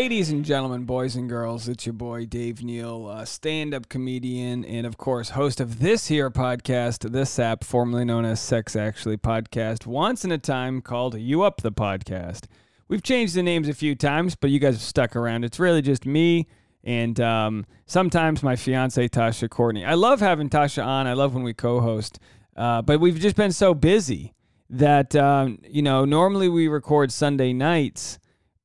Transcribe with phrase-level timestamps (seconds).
[0.00, 4.86] Ladies and gentlemen, boys and girls, it's your boy Dave Neal, stand up comedian, and
[4.86, 9.84] of course, host of this here podcast, the SAP, formerly known as Sex Actually Podcast,
[9.84, 12.46] once in a time called You Up the Podcast.
[12.88, 15.44] We've changed the names a few times, but you guys have stuck around.
[15.44, 16.48] It's really just me
[16.82, 19.84] and um, sometimes my fiance, Tasha Courtney.
[19.84, 22.18] I love having Tasha on, I love when we co host,
[22.56, 24.32] uh, but we've just been so busy
[24.70, 28.18] that, um, you know, normally we record Sunday nights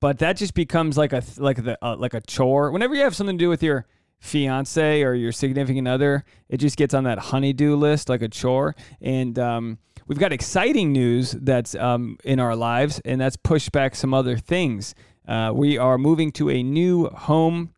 [0.06, 2.70] but that just becomes like a like the uh, like a chore.
[2.70, 3.88] Whenever you have something to do with your
[4.20, 8.76] fiance or your significant other, it just gets on that honeydew list like a chore.
[9.02, 13.96] And um, we've got exciting news that's um, in our lives, and that's pushed back
[13.96, 14.94] some other things.
[15.28, 17.74] Uh, we are moving to a new home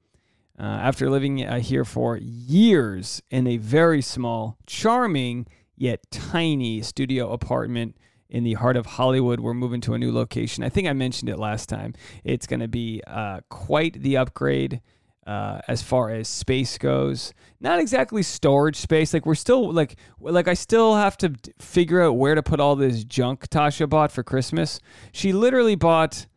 [0.60, 5.48] uh, after living uh, here for years in a very small, charming
[5.78, 7.96] yet tiny studio apartment
[8.30, 9.40] in the heart of Hollywood.
[9.40, 10.64] We're moving to a new location.
[10.64, 11.94] I think I mentioned it last time.
[12.24, 14.82] It's going to be uh, quite the upgrade.
[15.26, 19.14] Uh, as far as space goes, not exactly storage space.
[19.14, 22.78] Like we're still like like I still have to figure out where to put all
[22.78, 24.80] this junk Tasha bought for Christmas.
[25.12, 26.28] She literally bought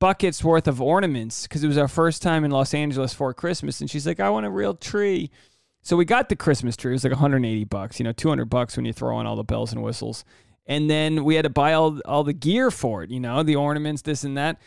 [0.00, 3.80] buckets worth of ornaments because it was our first time in Los Angeles for Christmas,
[3.80, 5.30] and she's like, "I want a real tree."
[5.82, 6.90] So we got the Christmas tree.
[6.90, 9.44] It was like 180 bucks, you know, 200 bucks when you throw in all the
[9.44, 10.24] bells and whistles
[10.66, 13.56] and then we had to buy all all the gear for it, you know, the
[13.56, 14.60] ornaments, this and that.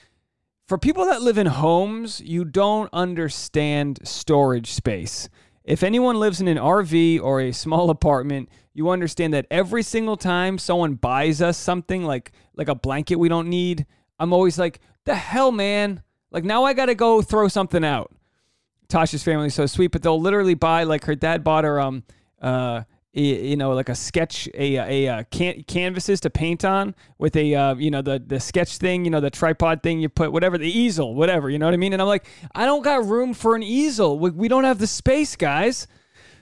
[0.67, 5.27] For people that live in homes, you don't understand storage space.
[5.64, 10.16] If anyone lives in an RV or a small apartment, you understand that every single
[10.16, 13.86] time someone buys us something like like a blanket we don't need,
[14.20, 16.04] I'm always like, "The hell, man?
[16.32, 18.11] Like now I got to go throw something out."
[18.88, 22.04] Tasha's family is so sweet, but they'll literally buy like her dad bought her um
[22.42, 27.36] uh you know, like a sketch, a a, a can, canvases to paint on with
[27.36, 30.31] a uh, you know the the sketch thing, you know the tripod thing you put
[30.31, 31.93] whatever the easel, whatever, you know what I mean?
[31.93, 34.20] And I'm like, I don't got room for an easel.
[34.20, 35.87] We, we don't have the space, guys.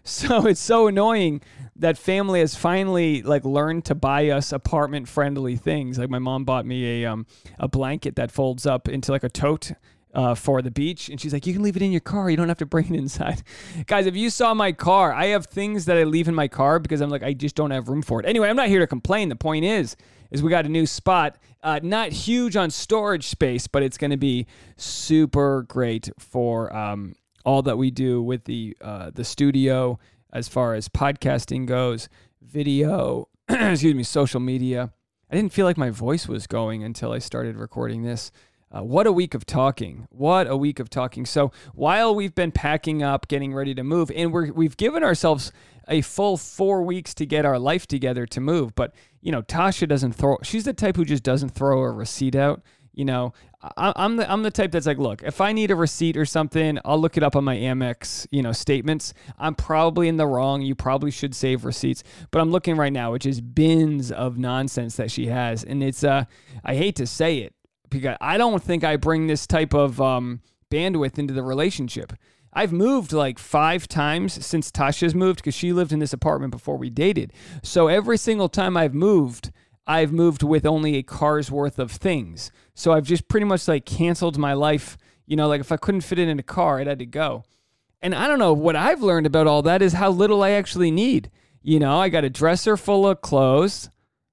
[0.07, 1.41] So it's so annoying
[1.75, 5.99] that family has finally like learned to buy us apartment friendly things.
[5.99, 7.25] Like my mom bought me a um
[7.59, 9.73] a blanket that folds up into like a tote
[10.17, 11.09] uh, for the beach.
[11.09, 12.29] And she's like, You can leave it in your car.
[12.29, 13.43] You don't have to bring it inside.
[13.85, 16.79] Guys, if you saw my car, I have things that I leave in my car
[16.79, 18.25] because I'm like, I just don't have room for it.
[18.25, 19.29] Anyway, I'm not here to complain.
[19.29, 19.95] The point is,
[20.31, 21.37] is we got a new spot.
[21.61, 27.13] Uh, not huge on storage space, but it's going to be super great for um,
[27.45, 29.99] all that we do with the uh, the studio
[30.33, 32.09] as far as podcasting goes,
[32.41, 34.91] video, excuse me, social media.
[35.29, 38.31] I didn't feel like my voice was going until I started recording this.
[38.75, 40.07] Uh, what a week of talking.
[40.09, 41.25] What a week of talking.
[41.25, 45.51] So, while we've been packing up, getting ready to move, and we're, we've given ourselves
[45.87, 49.87] a full four weeks to get our life together to move, but, you know, Tasha
[49.87, 52.61] doesn't throw, she's the type who just doesn't throw a receipt out.
[52.93, 55.75] You know, I, I'm the I'm the type that's like, look, if I need a
[55.75, 59.13] receipt or something, I'll look it up on my Amex, you know, statements.
[59.37, 60.63] I'm probably in the wrong.
[60.63, 64.95] You probably should save receipts, but I'm looking right now, which is bins of nonsense
[64.95, 66.25] that she has, and it's uh,
[66.65, 67.53] I hate to say it,
[67.89, 72.13] because I don't think I bring this type of um, bandwidth into the relationship.
[72.53, 76.77] I've moved like five times since Tasha's moved because she lived in this apartment before
[76.77, 77.33] we dated.
[77.61, 79.51] So every single time I've moved,
[79.85, 82.51] I've moved with only a car's worth of things.
[82.73, 84.97] So I've just pretty much like canceled my life.
[85.25, 87.43] You know, like if I couldn't fit it in a car, it had to go.
[88.01, 90.91] And I don't know what I've learned about all that is how little I actually
[90.91, 91.31] need.
[91.61, 93.89] You know, I got a dresser full of clothes.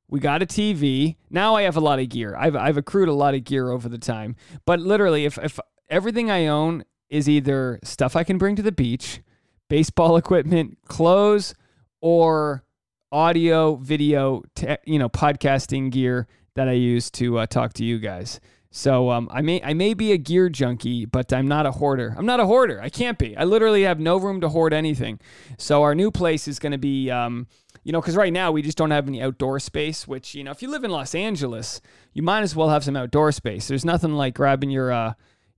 [0.09, 1.17] We got a TV.
[1.31, 2.37] Now I have a lot of gear.
[2.37, 4.37] I've, I've accrued a lot of gear over the time.
[4.65, 8.73] But literally, if, if everything I own is either stuff I can bring to the
[8.73, 9.21] beach,
[9.69, 11.55] baseball equipment, clothes,
[12.01, 12.65] or
[13.11, 17.99] audio, video, te- you know, podcasting gear that I use to uh, talk to you
[17.99, 18.41] guys.
[18.77, 22.13] So um, I may I may be a gear junkie, but I'm not a hoarder.
[22.19, 22.83] I'm not a hoarder.
[22.83, 23.37] I can't be.
[23.37, 25.21] I literally have no room to hoard anything.
[25.59, 27.47] So our new place is going to be, um,
[27.85, 30.09] you know, because right now we just don't have any outdoor space.
[30.09, 31.81] Which you know, if you live in Los Angeles,
[32.13, 33.69] you might as well have some outdoor space.
[33.69, 35.15] There's nothing like grabbing your uh,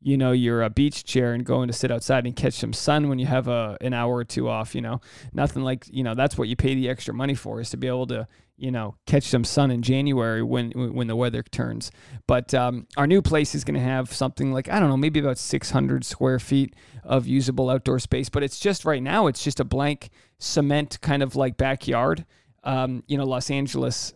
[0.07, 3.09] you know, your uh, beach chair and going to sit outside and catch some sun
[3.09, 4.73] when you have a an hour or two off.
[4.73, 5.01] You know,
[5.33, 7.89] nothing like you know that's what you pay the extra money for is to be
[7.89, 11.91] able to you know catch some sun in January when when the weather turns.
[12.29, 15.19] But um, our new place is going to have something like I don't know, maybe
[15.19, 18.29] about 600 square feet of usable outdoor space.
[18.29, 22.25] But it's just right now, it's just a blank cement kind of like backyard.
[22.63, 24.15] Um, you know, Los Angeles,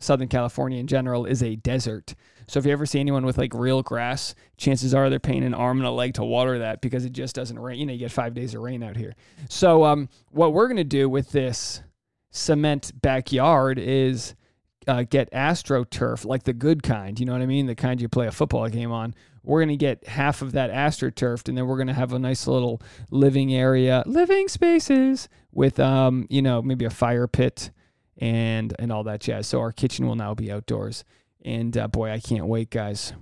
[0.00, 2.14] Southern California in general is a desert.
[2.50, 5.54] So if you ever see anyone with like real grass, chances are they're paying an
[5.54, 7.78] arm and a leg to water that because it just doesn't rain.
[7.78, 9.14] You know, you get five days of rain out here.
[9.48, 11.82] So um, what we're gonna do with this
[12.30, 14.34] cement backyard is
[14.88, 17.66] uh, get AstroTurf, like the good kind, you know what I mean?
[17.66, 19.14] The kind you play a football game on.
[19.42, 22.18] We're going to get half of that AstroTurfed, and then we're going to have a
[22.18, 27.70] nice little living area, living spaces with, um, you know, maybe a fire pit
[28.18, 29.46] and and all that jazz.
[29.46, 31.04] So our kitchen will now be outdoors,
[31.44, 33.12] and uh, boy, I can't wait, guys.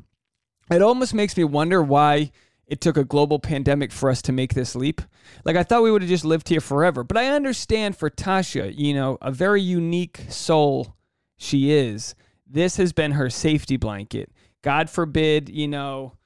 [0.70, 2.32] It almost makes me wonder why
[2.66, 5.00] it took a global pandemic for us to make this leap.
[5.44, 8.72] Like I thought we would have just lived here forever, but I understand for Tasha,
[8.76, 10.94] you know, a very unique soul
[11.38, 12.14] she is.
[12.46, 14.30] This has been her safety blanket.
[14.62, 16.17] God forbid, you know,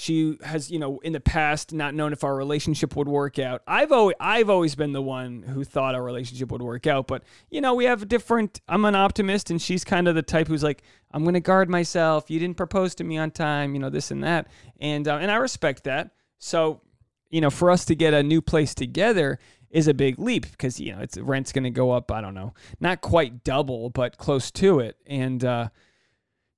[0.00, 3.62] she has, you know, in the past not known if our relationship would work out.
[3.66, 7.22] I've always I've always been the one who thought our relationship would work out, but
[7.50, 10.48] you know, we have a different I'm an optimist and she's kind of the type
[10.48, 10.82] who's like,
[11.12, 12.30] I'm going to guard myself.
[12.30, 14.48] You didn't propose to me on time, you know, this and that.
[14.80, 16.12] And uh, and I respect that.
[16.38, 16.80] So,
[17.28, 19.38] you know, for us to get a new place together
[19.68, 22.34] is a big leap because you know, it's rent's going to go up, I don't
[22.34, 24.96] know, not quite double, but close to it.
[25.06, 25.68] And uh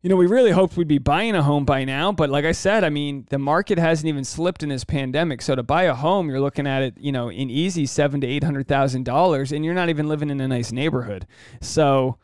[0.02, 2.50] you know, we really hoped we'd be buying a home by now, but like I
[2.50, 5.40] said, I mean, the market hasn't even slipped in this pandemic.
[5.40, 8.26] So to buy a home, you're looking at it, you know, in easy seven to
[8.26, 11.26] eight hundred thousand dollars, and you're not even living in a nice neighborhood.
[11.60, 12.18] So,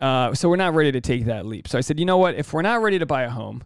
[0.00, 1.68] uh, so we're not ready to take that leap.
[1.68, 2.36] So I said, you know what?
[2.36, 3.64] If we're not ready to buy a home,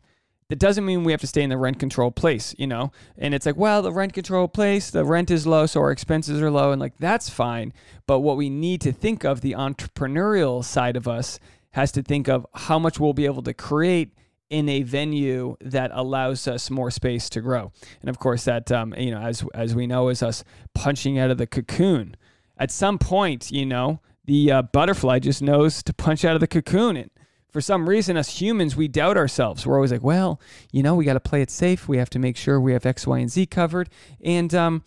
[0.48, 2.92] that doesn't mean we have to stay in the rent control place, you know?
[3.16, 6.42] And it's like, well, the rent control place, the rent is low, so our expenses
[6.42, 7.72] are low, and like that's fine.
[8.06, 11.38] But what we need to think of the entrepreneurial side of us
[11.74, 14.14] has to think of how much we'll be able to create
[14.48, 17.72] in a venue that allows us more space to grow.
[18.00, 20.44] And of course, that um, you know, as as we know, is us
[20.74, 22.16] punching out of the cocoon.
[22.56, 26.46] At some point, you know, the uh, butterfly just knows to punch out of the
[26.46, 26.96] cocoon.
[26.96, 27.10] And
[27.50, 29.66] for some reason, us humans, we doubt ourselves.
[29.66, 31.88] We're always like, well, you know, we got to play it safe.
[31.88, 33.88] We have to make sure we have X, Y, and Z covered.
[34.24, 34.84] And um,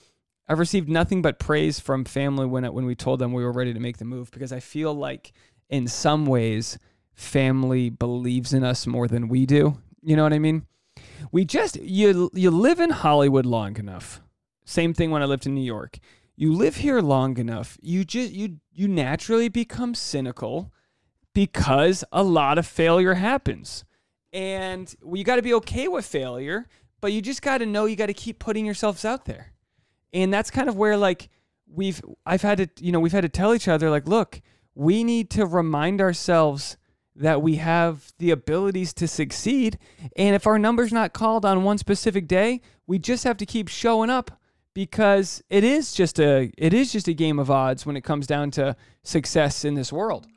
[0.47, 3.73] I've received nothing but praise from family when when we told them we were ready
[3.73, 5.33] to make the move because I feel like
[5.69, 6.77] in some ways,
[7.13, 9.77] family believes in us more than we do.
[10.01, 10.65] You know what I mean?
[11.31, 14.21] We just you you live in Hollywood long enough.
[14.65, 15.99] Same thing when I lived in New York.
[16.35, 20.71] You live here long enough, you just you you naturally become cynical
[21.33, 23.83] because a lot of failure happens.
[24.33, 26.67] And you got to be okay with failure,
[27.01, 29.53] but you just got to know you got to keep putting yourselves out there.
[30.13, 31.29] And that's kind of where like
[31.67, 34.41] we've I've had to, you know, we've had to tell each other like, look,
[34.77, 36.77] we need to remind ourselves
[37.15, 39.79] that we have the abilities to succeed.
[40.15, 43.69] And if our number's not called on one specific day, we just have to keep
[43.69, 44.39] showing up
[44.75, 48.27] because it is just a it is just a game of odds when it comes
[48.27, 50.27] down to success in this world.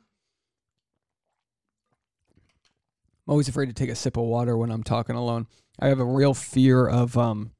[3.27, 5.45] I'm always afraid to take a sip of water when I'm talking alone.
[5.79, 7.51] I have a real fear of um,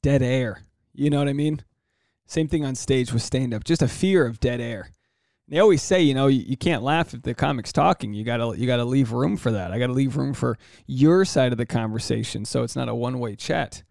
[0.00, 0.62] dead air.
[0.94, 1.64] You know what I mean?
[2.26, 4.90] Same thing on stage with stand up, just a fear of dead air
[5.50, 8.14] they always say, you know, you, you can't laugh if the comic's talking.
[8.14, 9.72] You gotta you gotta leave room for that.
[9.72, 10.56] I gotta leave room for
[10.86, 13.82] your side of the conversation, so it's not a one way chat.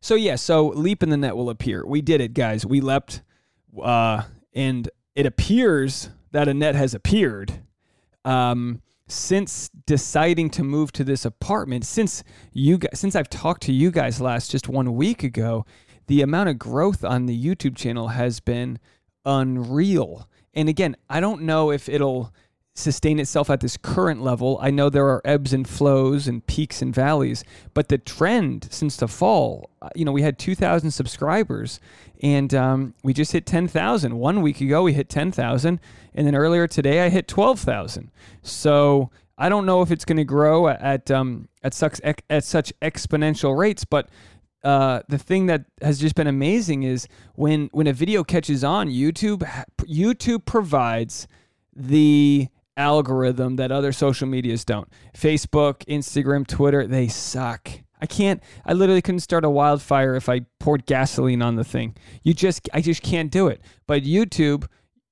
[0.00, 1.84] So yeah, so leap in the net will appear.
[1.84, 2.64] We did it, guys.
[2.64, 3.22] We leapt,
[3.82, 4.22] uh,
[4.54, 7.62] and it appears that a net has appeared.
[8.24, 12.22] Um, since deciding to move to this apartment, since
[12.52, 15.64] you guys, since I've talked to you guys last just one week ago,
[16.06, 18.78] the amount of growth on the YouTube channel has been
[19.24, 20.28] unreal.
[20.54, 22.32] And again, I don't know if it'll
[22.78, 24.58] sustain itself at this current level.
[24.62, 28.96] I know there are ebbs and flows and peaks and valleys, but the trend since
[28.96, 31.80] the fall, uh, you know, we had 2,000 subscribers
[32.22, 34.16] and um, we just hit 10,000.
[34.16, 35.80] One week ago, we hit 10,000.
[36.14, 38.10] And then earlier today, I hit 12,000.
[38.42, 42.72] So I don't know if it's going to grow at, um, at, such, at such
[42.80, 44.08] exponential rates, but
[44.64, 48.88] uh, the thing that has just been amazing is when when a video catches on
[48.88, 49.48] YouTube,
[49.82, 51.28] YouTube provides
[51.74, 54.88] the algorithm that other social medias don't.
[55.16, 57.70] Facebook, Instagram, Twitter, they suck.
[58.00, 61.96] I can't I literally couldn't start a wildfire if I poured gasoline on the thing.
[62.22, 63.60] You just I just can't do it.
[63.86, 64.66] But YouTube,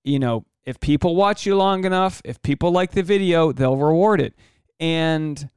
[0.04, 4.20] you know, if people watch you long enough, if people like the video, they'll reward
[4.20, 4.34] it.
[4.80, 5.48] And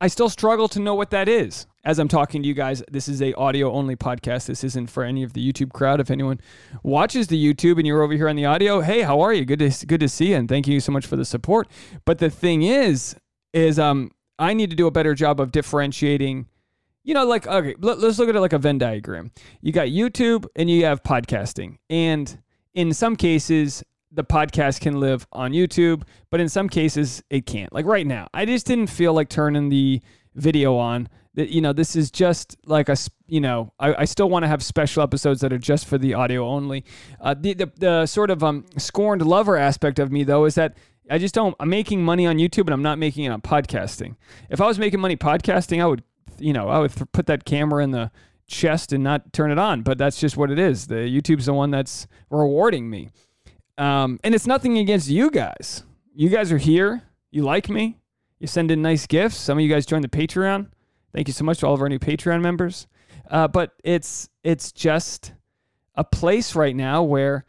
[0.00, 1.66] I still struggle to know what that is.
[1.84, 4.46] As I'm talking to you guys, this is a audio only podcast.
[4.46, 6.00] This isn't for any of the YouTube crowd.
[6.00, 6.40] If anyone
[6.82, 9.44] watches the YouTube and you're over here on the audio, hey, how are you?
[9.44, 11.68] Good to good to see you, and thank you so much for the support.
[12.06, 13.16] But the thing is,
[13.52, 16.46] is um, I need to do a better job of differentiating.
[17.02, 19.30] You know, like okay, let, let's look at it like a Venn diagram.
[19.60, 25.26] You got YouTube and you have podcasting, and in some cases, the podcast can live
[25.32, 27.74] on YouTube, but in some cases it can't.
[27.74, 30.00] Like right now, I just didn't feel like turning the
[30.34, 31.10] video on.
[31.34, 34.48] That you know, this is just like a you know, I, I still want to
[34.48, 36.84] have special episodes that are just for the audio only.
[37.20, 40.76] Uh, the, the the sort of um scorned lover aspect of me though is that
[41.10, 41.54] I just don't.
[41.60, 44.16] I'm making money on YouTube, and I'm not making it on podcasting.
[44.48, 46.02] If I was making money podcasting, I would,
[46.38, 48.10] you know, I would th- put that camera in the
[48.46, 49.82] chest and not turn it on.
[49.82, 50.86] But that's just what it is.
[50.86, 53.10] The YouTube's the one that's rewarding me,
[53.76, 55.82] um, and it's nothing against you guys.
[56.14, 57.02] You guys are here.
[57.30, 57.98] You like me.
[58.38, 59.36] You send in nice gifts.
[59.36, 60.68] Some of you guys join the Patreon.
[61.14, 62.88] Thank you so much to all of our new Patreon members.
[63.30, 65.32] Uh, but it's it's just
[65.94, 67.44] a place right now where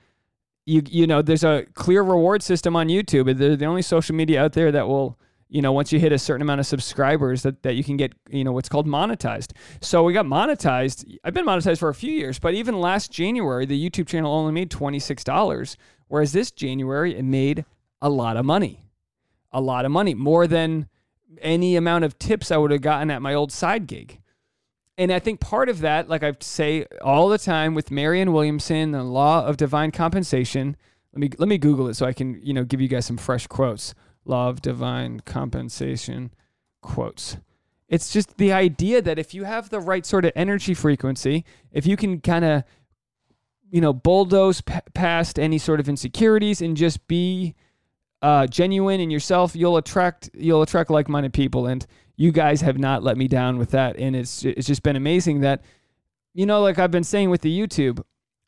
[0.65, 3.35] you you know there's a clear reward system on YouTube.
[3.37, 5.19] They're the only social media out there that will
[5.49, 8.13] you know once you hit a certain amount of subscribers that, that you can get
[8.29, 9.51] you know what's called monetized.
[9.81, 11.17] So we got monetized.
[11.23, 14.53] I've been monetized for a few years, but even last January the YouTube channel only
[14.53, 15.75] made twenty six dollars,
[16.07, 17.65] whereas this January it made
[17.99, 18.85] a lot of money,
[19.51, 20.87] a lot of money more than
[21.41, 24.19] any amount of tips I would have gotten at my old side gig
[24.97, 28.91] and I think part of that, like I say all the time with Marianne Williamson,
[28.91, 30.77] the law of divine compensation.
[31.13, 33.17] Let me let me Google it so I can you know give you guys some
[33.17, 33.93] fresh quotes.
[34.23, 36.33] Law of divine compensation
[36.81, 37.37] quotes.
[37.87, 41.85] It's just the idea that if you have the right sort of energy frequency, if
[41.85, 42.63] you can kind of
[43.69, 47.53] you know bulldoze p- past any sort of insecurities and just be
[48.21, 51.85] uh, genuine in yourself, you'll attract you'll attract like-minded people and
[52.17, 53.97] you guys have not let me down with that.
[53.97, 55.63] And it's it's just been amazing that,
[56.33, 58.01] you know, like I've been saying with the YouTube.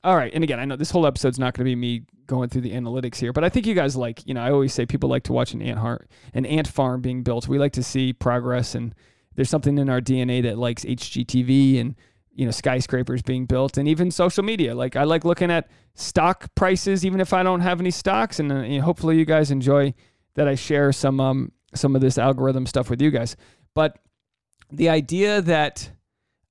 [0.04, 2.50] All right, and again, I know this whole episode's not going to be me going
[2.50, 4.86] through the analytics here, but I think you guys like, you know, I always say
[4.86, 7.48] people like to watch an ant heart, an ant farm being built.
[7.48, 8.94] We like to see progress, and
[9.36, 11.96] there's something in our DNA that likes HGTV and
[12.38, 14.75] you know skyscrapers being built, and even social media.
[14.75, 18.51] Like I like looking at stock prices, even if I don't have any stocks, and
[18.51, 19.94] uh, you know, hopefully you guys enjoy
[20.36, 23.36] that I share some um some of this algorithm stuff with you guys.
[23.74, 23.98] But
[24.72, 25.89] the idea that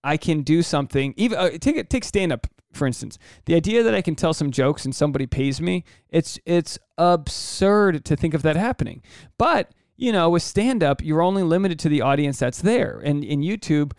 [0.02, 3.16] I can do something, even uh, take take stand up for instance.
[3.46, 8.04] The idea that I can tell some jokes and somebody pays me, it's it's absurd
[8.04, 9.02] to think of that happening.
[9.38, 13.00] But you know, with stand up, you're only limited to the audience that's there.
[13.02, 13.92] And in YouTube,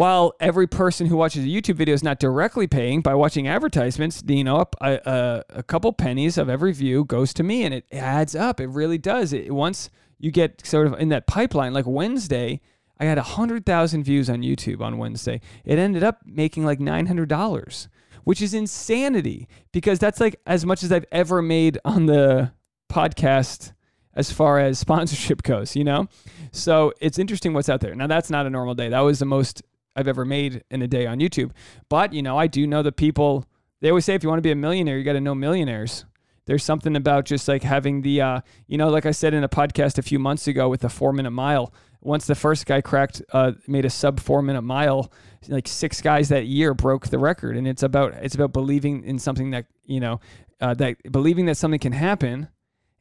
[0.00, 4.24] while every person who watches a YouTube video is not directly paying by watching advertisements,
[4.26, 7.84] you know, a, a, a couple pennies of every view goes to me and it
[7.92, 8.60] adds up.
[8.60, 9.34] It really does.
[9.34, 11.74] It once you get sort of in that pipeline.
[11.74, 12.62] Like Wednesday,
[12.98, 15.42] I had 100,000 views on YouTube on Wednesday.
[15.66, 17.88] It ended up making like $900,
[18.24, 22.52] which is insanity because that's like as much as I've ever made on the
[22.90, 23.74] podcast
[24.14, 26.08] as far as sponsorship goes, you know?
[26.52, 27.94] So it's interesting what's out there.
[27.94, 28.88] Now, that's not a normal day.
[28.88, 29.62] That was the most
[29.96, 31.50] I've ever made in a day on YouTube.
[31.88, 33.44] But, you know, I do know the people,
[33.80, 36.04] they always say if you want to be a millionaire, you got to know millionaires.
[36.46, 39.48] There's something about just like having the uh, you know like i said in a
[39.48, 43.22] podcast a few months ago with the four minute mile once the first guy cracked
[43.32, 45.12] uh, made a sub four minute mile
[45.48, 47.56] like six guys that year broke the record.
[47.56, 50.20] And it's about it's about believing in something that you know
[50.60, 52.48] uh, that believing that something can happen.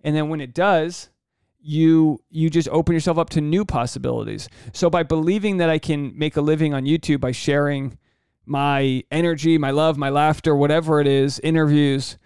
[0.03, 1.09] And then when it does
[1.61, 6.17] you you just open yourself up to new possibilities so by believing that i can
[6.17, 7.97] make a living on youtube by sharing
[8.45, 12.17] my energy my love my laughter whatever it is interviews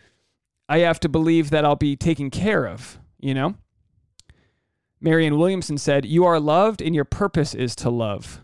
[0.70, 3.56] I have to believe that I'll be taken care of, you know?
[5.02, 8.42] Marianne Williamson said, You are loved and your purpose is to love.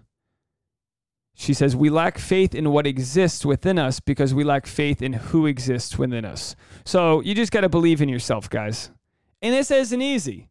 [1.34, 5.14] She says, We lack faith in what exists within us because we lack faith in
[5.14, 6.56] who exists within us.
[6.84, 8.92] So you just got to believe in yourself, guys.
[9.42, 10.49] And this isn't easy.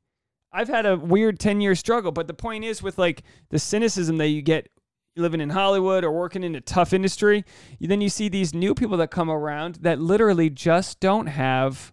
[0.52, 4.18] I've had a weird 10 year struggle, but the point is with like the cynicism
[4.18, 4.68] that you get
[5.16, 7.44] living in Hollywood or working in a tough industry,
[7.80, 11.92] then you see these new people that come around that literally just don't have,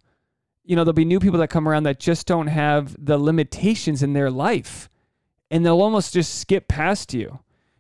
[0.64, 4.04] you know, there'll be new people that come around that just don't have the limitations
[4.04, 4.90] in their life.
[5.52, 7.40] And they'll almost just skip past you.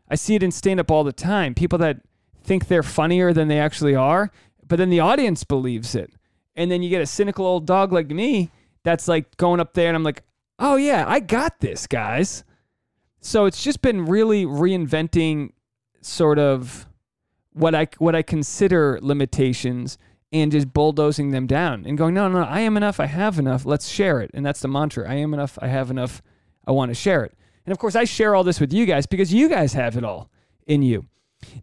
[0.09, 1.55] I see it in stand up all the time.
[1.55, 2.01] People that
[2.43, 4.31] think they're funnier than they actually are,
[4.67, 6.11] but then the audience believes it.
[6.55, 8.51] And then you get a cynical old dog like me
[8.83, 10.23] that's like going up there and I'm like,
[10.59, 12.43] oh yeah, I got this, guys.
[13.21, 15.49] So it's just been really reinventing
[16.01, 16.87] sort of
[17.53, 19.97] what I what I consider limitations
[20.31, 22.99] and just bulldozing them down and going, no, no, I am enough.
[22.99, 23.65] I have enough.
[23.65, 24.31] Let's share it.
[24.33, 25.09] And that's the mantra.
[25.09, 25.57] I am enough.
[25.61, 26.21] I have enough.
[26.67, 27.33] I want to share it.
[27.65, 30.03] And of course, I share all this with you guys because you guys have it
[30.03, 30.29] all
[30.67, 31.05] in you.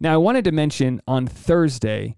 [0.00, 2.16] Now, I wanted to mention on Thursday,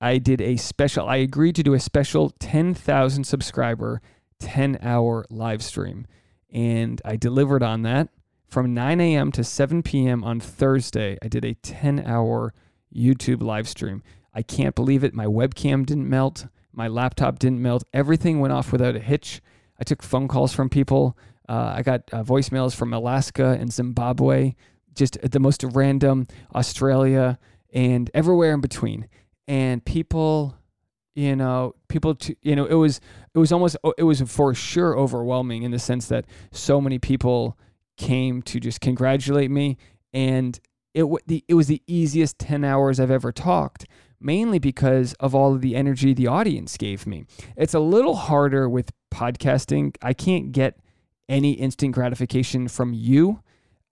[0.00, 4.00] I did a special, I agreed to do a special 10,000 subscriber,
[4.40, 6.06] 10 hour live stream.
[6.50, 8.08] And I delivered on that
[8.48, 9.32] from 9 a.m.
[9.32, 10.24] to 7 p.m.
[10.24, 11.18] on Thursday.
[11.22, 12.54] I did a 10 hour
[12.94, 14.02] YouTube live stream.
[14.32, 15.14] I can't believe it.
[15.14, 16.46] My webcam didn't melt.
[16.72, 17.84] My laptop didn't melt.
[17.92, 19.40] Everything went off without a hitch.
[19.80, 21.16] I took phone calls from people.
[21.48, 24.54] Uh, I got uh, voicemails from Alaska and Zimbabwe,
[24.94, 27.38] just the most random, Australia,
[27.72, 29.08] and everywhere in between.
[29.48, 30.56] And people,
[31.16, 33.00] you know people to you know it was
[33.34, 37.58] it was almost it was for sure overwhelming in the sense that so many people
[37.96, 39.76] came to just congratulate me.
[40.12, 40.58] And
[40.94, 43.86] it the it was the easiest 10 hours I've ever talked
[44.18, 47.26] mainly because of all of the energy the audience gave me.
[47.54, 49.94] It's a little harder with podcasting.
[50.00, 50.78] I can't get
[51.28, 53.40] any instant gratification from you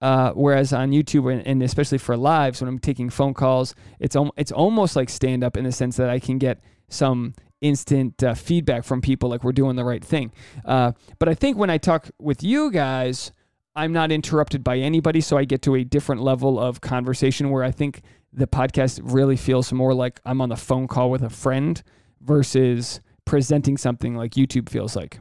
[0.00, 4.14] uh, whereas on YouTube and, and, especially for lives, when I'm taking phone calls, it's
[4.14, 8.22] al- it's almost like stand up in the sense that I can get some instant
[8.22, 10.32] uh, feedback from people, like we're doing the right thing.
[10.64, 13.32] Uh, but I think when I talk with you guys,
[13.74, 17.64] I'm not interrupted by anybody, so I get to a different level of conversation where
[17.64, 21.30] I think the podcast really feels more like I'm on the phone call with a
[21.30, 21.82] friend
[22.20, 25.20] versus presenting something like YouTube feels like.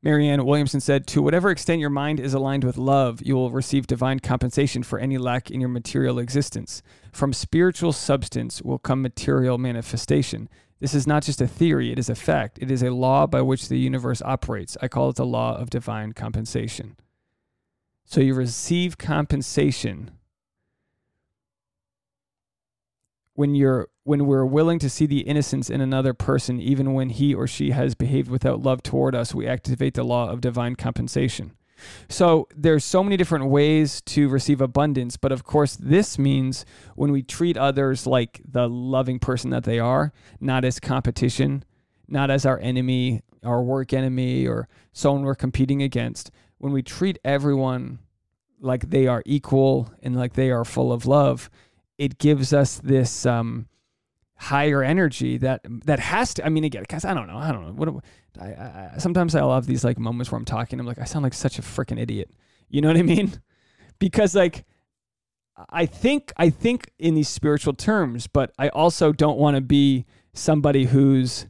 [0.00, 3.86] Marianne Williamson said, To whatever extent your mind is aligned with love, you will receive
[3.86, 6.82] divine compensation for any lack in your material existence.
[7.12, 10.48] From spiritual substance will come material manifestation.
[10.78, 12.60] This is not just a theory, it is a fact.
[12.62, 14.76] It is a law by which the universe operates.
[14.80, 16.96] I call it the law of divine compensation.
[18.04, 20.12] So you receive compensation
[23.38, 27.32] when you're when we're willing to see the innocence in another person even when he
[27.32, 31.52] or she has behaved without love toward us we activate the law of divine compensation.
[32.08, 36.66] So there's so many different ways to receive abundance but of course this means
[36.96, 41.64] when we treat others like the loving person that they are not as competition
[42.08, 47.20] not as our enemy our work enemy or someone we're competing against when we treat
[47.24, 48.00] everyone
[48.60, 51.48] like they are equal and like they are full of love
[51.98, 53.66] it gives us this um,
[54.36, 56.46] higher energy that that has to.
[56.46, 57.72] I mean, again, because I don't know, I don't know.
[57.72, 58.04] What
[58.40, 60.78] I, I, sometimes I'll have these like moments where I'm talking.
[60.80, 62.30] I'm like, I sound like such a freaking idiot.
[62.68, 63.32] You know what I mean?
[64.00, 64.64] Because like,
[65.70, 70.06] I think I think in these spiritual terms, but I also don't want to be
[70.32, 71.46] somebody who's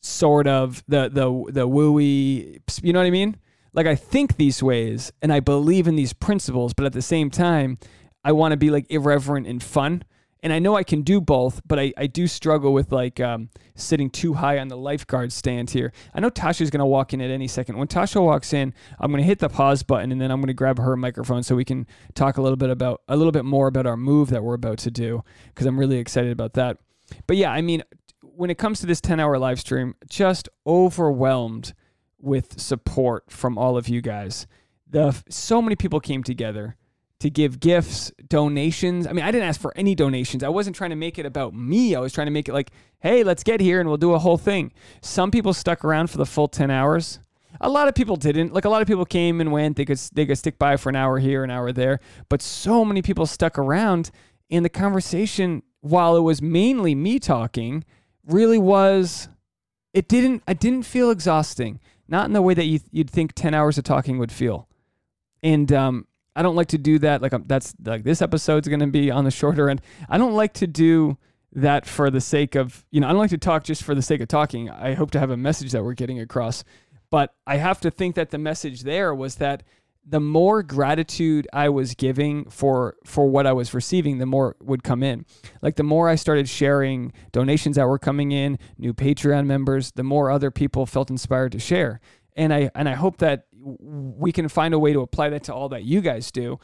[0.00, 2.58] sort of the the the wooey.
[2.82, 3.36] You know what I mean?
[3.72, 7.30] Like I think these ways and I believe in these principles, but at the same
[7.30, 7.78] time,
[8.24, 10.04] I want to be like irreverent and fun.
[10.42, 13.48] And I know I can do both, but I, I do struggle with like um,
[13.76, 15.90] sitting too high on the lifeguard stand here.
[16.14, 17.78] I know Tasha's going to walk in at any second.
[17.78, 20.48] When Tasha walks in, I'm going to hit the pause button and then I'm going
[20.48, 23.46] to grab her microphone so we can talk a little bit about a little bit
[23.46, 26.76] more about our move that we're about to do because I'm really excited about that.
[27.26, 27.82] But yeah, I mean,
[28.20, 31.72] when it comes to this 10 hour live stream, just overwhelmed
[32.18, 34.46] with support from all of you guys.
[34.90, 36.76] The so many people came together
[37.20, 39.06] to give gifts, donations.
[39.06, 40.42] I mean, I didn't ask for any donations.
[40.42, 41.94] I wasn't trying to make it about me.
[41.94, 44.18] I was trying to make it like, hey, let's get here and we'll do a
[44.18, 44.72] whole thing.
[45.00, 47.20] Some people stuck around for the full 10 hours.
[47.60, 48.52] A lot of people didn't.
[48.52, 49.76] Like a lot of people came and went.
[49.76, 52.00] They could they could stick by for an hour here, an hour there.
[52.28, 54.10] But so many people stuck around
[54.50, 57.84] in the conversation while it was mainly me talking,
[58.26, 59.28] really was
[59.92, 61.80] it didn't I didn't feel exhausting.
[62.08, 64.68] Not in the way that you, would think 10 hours of talking would feel.
[65.42, 67.22] And um, I don't like to do that.
[67.22, 69.80] Like um, that's like this episode's going to be on the shorter end.
[70.08, 71.18] I don't like to do
[71.52, 74.02] that for the sake of, you know, I don't like to talk just for the
[74.02, 74.70] sake of talking.
[74.70, 76.64] I hope to have a message that we're getting across.
[77.10, 79.62] But I have to think that the message there was that
[80.06, 84.82] the more gratitude I was giving for for what I was receiving, the more would
[84.82, 85.24] come in.
[85.62, 90.02] Like the more I started sharing donations that were coming in, new Patreon members, the
[90.02, 92.00] more other people felt inspired to share.
[92.36, 95.54] And I and I hope that we can find a way to apply that to
[95.54, 96.58] all that you guys do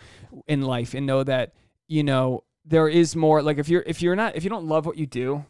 [0.47, 1.55] in life and know that
[1.89, 4.87] you know there is more like if you're if you're not if you don't love
[4.87, 5.45] what you do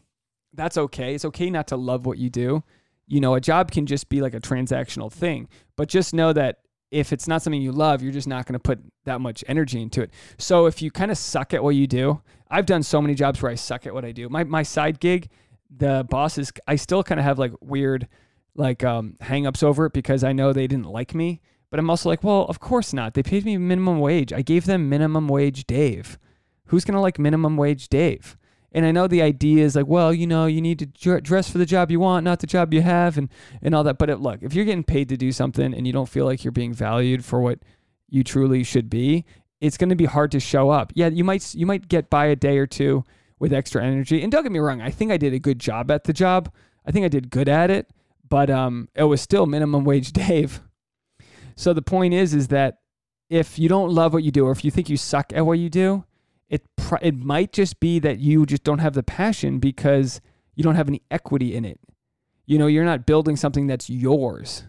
[0.53, 1.15] that's okay.
[1.15, 2.63] It's okay not to love what you do.
[3.07, 6.59] You know a job can just be like a transactional thing but just know that
[6.91, 9.81] if it's not something you love you're just not going to put that much energy
[9.81, 10.11] into it.
[10.37, 13.41] So if you kind of suck at what you do i've done so many jobs
[13.41, 14.29] where i suck at what i do.
[14.29, 15.29] My, my side gig
[15.75, 18.07] the bosses i still kind of have like weird
[18.55, 21.41] like um, hangups over it because I know they didn't like me.
[21.69, 23.13] But I'm also like, well, of course not.
[23.13, 24.33] They paid me minimum wage.
[24.33, 26.19] I gave them minimum wage Dave.
[26.65, 28.37] Who's going to like minimum wage Dave?
[28.73, 31.57] And I know the idea is like, well, you know, you need to dress for
[31.57, 33.29] the job you want, not the job you have, and,
[33.61, 33.97] and all that.
[33.97, 36.43] But it, look, if you're getting paid to do something and you don't feel like
[36.43, 37.59] you're being valued for what
[38.09, 39.25] you truly should be,
[39.59, 40.91] it's going to be hard to show up.
[40.95, 43.03] Yeah, you might you might get by a day or two
[43.39, 44.21] with extra energy.
[44.21, 46.51] And don't get me wrong, I think I did a good job at the job.
[46.85, 47.89] I think I did good at it
[48.31, 50.61] but um, it was still minimum wage Dave.
[51.55, 52.79] So the point is, is that
[53.29, 55.59] if you don't love what you do, or if you think you suck at what
[55.59, 56.05] you do,
[56.49, 60.21] it pr- it might just be that you just don't have the passion because
[60.55, 61.79] you don't have any equity in it.
[62.45, 64.63] You know, you're not building something that's yours.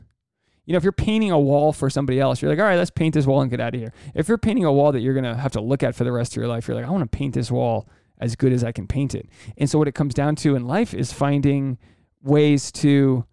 [0.67, 2.91] You know, if you're painting a wall for somebody else, you're like, all right, let's
[2.91, 3.93] paint this wall and get out of here.
[4.15, 6.33] If you're painting a wall that you're gonna have to look at for the rest
[6.33, 8.73] of your life, you're like, I want to paint this wall as good as I
[8.73, 9.29] can paint it.
[9.57, 11.79] And so what it comes down to in life is finding
[12.23, 13.25] ways to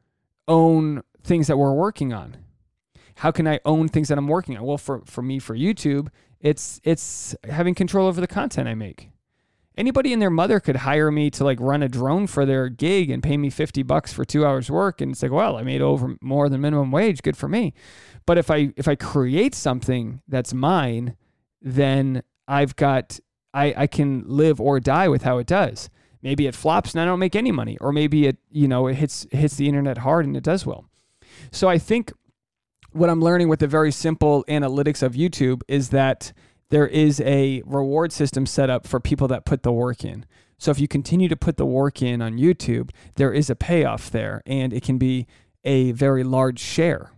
[0.50, 2.36] own things that we're working on.
[3.16, 4.64] How can I own things that I'm working on?
[4.64, 6.10] Well, for, for me, for YouTube,
[6.40, 9.10] it's it's having control over the content I make.
[9.78, 13.10] Anybody and their mother could hire me to like run a drone for their gig
[13.10, 15.82] and pay me 50 bucks for 2 hours work and it's like, well, I made
[15.82, 17.74] over more than minimum wage, good for me.
[18.26, 21.16] But if I if I create something that's mine,
[21.62, 23.20] then I've got
[23.54, 25.90] I I can live or die with how it does.
[26.22, 28.96] Maybe it flops and I don't make any money or maybe it, you know, it
[28.96, 30.86] hits hits the internet hard and it does well.
[31.52, 32.12] So I think
[32.92, 36.34] what I'm learning with the very simple analytics of YouTube is that
[36.70, 40.26] there is a reward system set up for people that put the work in.
[40.58, 44.12] So if you continue to put the work in on YouTube, there is a payoff
[44.12, 45.26] there and it can be
[45.64, 47.12] a very large share.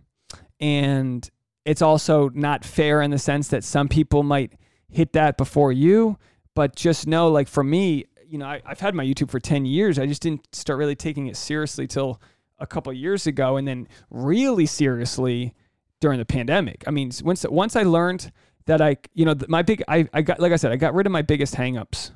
[0.60, 1.28] And
[1.64, 4.52] it's also not fair in the sense that some people might
[4.88, 6.18] hit that before you,
[6.54, 9.66] but just know like for me, you know, I, have had my YouTube for 10
[9.66, 9.98] years.
[9.98, 12.18] I just didn't start really taking it seriously till
[12.58, 15.52] a couple years ago and then really seriously
[16.00, 16.82] during the pandemic.
[16.86, 18.32] I mean, once once I learned
[18.64, 21.04] that I, you know, my big, I, I got, like I said, I got rid
[21.04, 22.10] of my biggest hangups.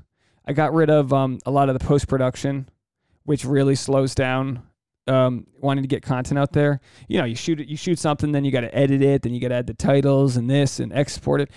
[0.47, 2.71] I got rid of um, a lot of the post production,
[3.25, 4.63] which really slows down
[5.09, 6.81] um, wanting to get content out there.
[7.09, 9.35] You know, you shoot it, you shoot something, then you got to edit it, then
[9.35, 11.51] you got to add the titles and this and export it.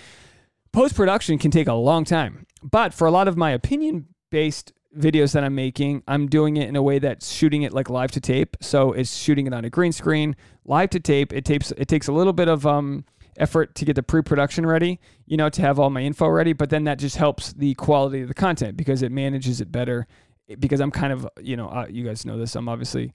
[0.70, 4.72] Post production can take a long time, but for a lot of my opinion based
[4.96, 8.10] videos that I'm making, I'm doing it in a way that's shooting it like live
[8.12, 8.56] to tape.
[8.60, 11.32] So it's shooting it on a green screen, live to tape.
[11.32, 11.72] It tapes.
[11.76, 13.04] It takes a little bit of um,
[13.36, 16.52] effort to get the pre-production ready, you know, to have all my info ready.
[16.52, 20.06] But then that just helps the quality of the content because it manages it better.
[20.58, 22.56] Because I'm kind of, you know, uh, you guys know this.
[22.56, 23.14] I'm obviously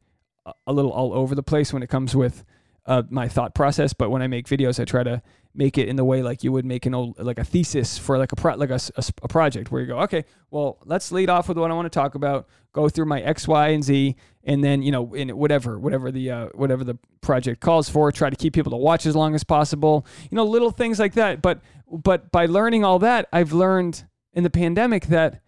[0.67, 2.45] a little all over the place when it comes with
[2.85, 3.91] uh, my thought process.
[3.91, 5.21] But when I make videos, I try to
[5.55, 8.17] make it in the way like you would make an old like a thesis for
[8.17, 11.29] like a pro, like a, a, a, project where you go okay well let's lead
[11.29, 14.15] off with what i want to talk about go through my x y and z
[14.43, 18.29] and then you know in whatever whatever the uh, whatever the project calls for try
[18.29, 21.41] to keep people to watch as long as possible you know little things like that.
[21.41, 25.41] But but by learning all that i've learned in the pandemic that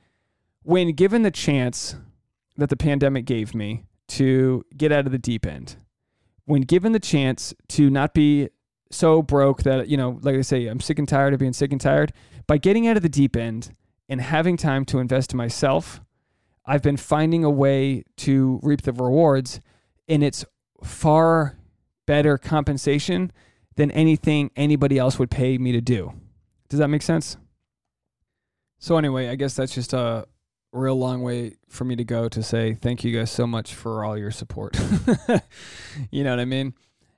[0.64, 1.96] when given the chance
[2.56, 5.78] that the pandemic gave me to get out of the deep end
[6.46, 8.50] when given the chance to not be
[8.92, 11.72] so broke that you know, like I say, I'm sick and tired of being sick
[11.72, 12.14] and tired.
[12.46, 13.72] By getting out of the deep end
[14.08, 16.02] and having time to invest in myself,
[16.66, 19.62] I've been finding a way to reap the rewards,
[20.08, 20.46] and it's
[20.84, 21.58] far
[22.06, 23.32] better compensation
[23.76, 26.14] than anything anybody else would pay me to do.
[26.70, 27.38] Does that make sense?
[28.80, 30.28] So anyway, I guess that's just a
[30.72, 34.04] real long way for me to go to say thank you guys so much for
[34.04, 34.78] all your support.
[36.12, 36.74] you know what I mean?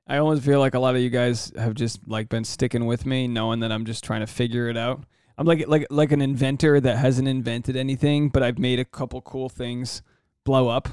[0.10, 3.06] I almost feel like a lot of you guys have just like been sticking with
[3.06, 5.04] me, knowing that I'm just trying to figure it out.
[5.38, 9.22] I'm like like like an inventor that hasn't invented anything, but I've made a couple
[9.22, 10.02] cool things
[10.44, 10.90] blow up.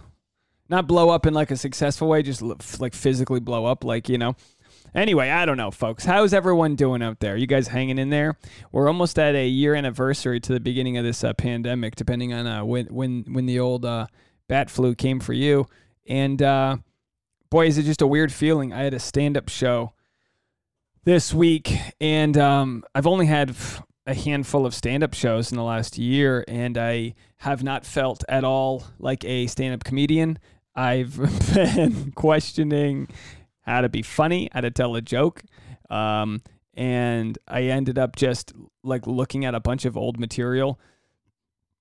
[0.68, 2.42] Not blow up in like a successful way, just
[2.78, 4.36] like physically blow up, like you know.
[4.94, 6.04] Anyway, I don't know, folks.
[6.04, 7.36] How's everyone doing out there?
[7.36, 8.36] You guys hanging in there?
[8.70, 12.46] We're almost at a year anniversary to the beginning of this uh, pandemic, depending on
[12.46, 14.08] uh, when when when the old uh,
[14.46, 15.66] bat flu came for you.
[16.06, 16.76] And uh,
[17.50, 18.72] boy, is it just a weird feeling.
[18.72, 19.92] I had a stand up show
[21.04, 23.54] this week, and um, I've only had
[24.06, 28.24] a handful of stand up shows in the last year, and I have not felt
[28.28, 30.38] at all like a stand up comedian.
[30.74, 31.16] I've
[31.54, 33.08] been questioning
[33.62, 35.42] how to be funny, how to tell a joke.
[35.90, 36.42] Um,
[36.74, 38.52] and I ended up just
[38.84, 40.78] like looking at a bunch of old material,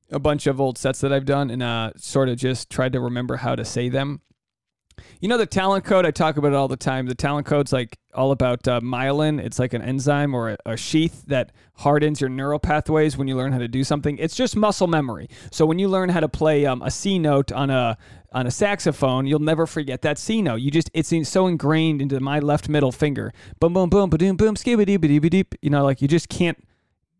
[0.10, 3.00] a bunch of old sets that I've done, and uh, sort of just tried to
[3.00, 4.22] remember how to say them
[5.20, 6.06] you know the talent code?
[6.06, 7.06] I talk about it all the time.
[7.06, 9.44] The talent code's like all about uh, myelin.
[9.44, 13.36] It's like an enzyme or a, a, sheath that hardens your neural pathways when you
[13.36, 14.18] learn how to do something.
[14.18, 15.30] It's just muscle memory.
[15.52, 17.98] So when you learn how to play um, a C note on a
[18.32, 20.58] on a saxophone, you'll never forget that C note.
[20.58, 23.34] You just it's so ingrained into my left middle finger.
[23.60, 26.58] Boom, boom, boom, ba doom, boom, skibby dee You know, like you just can't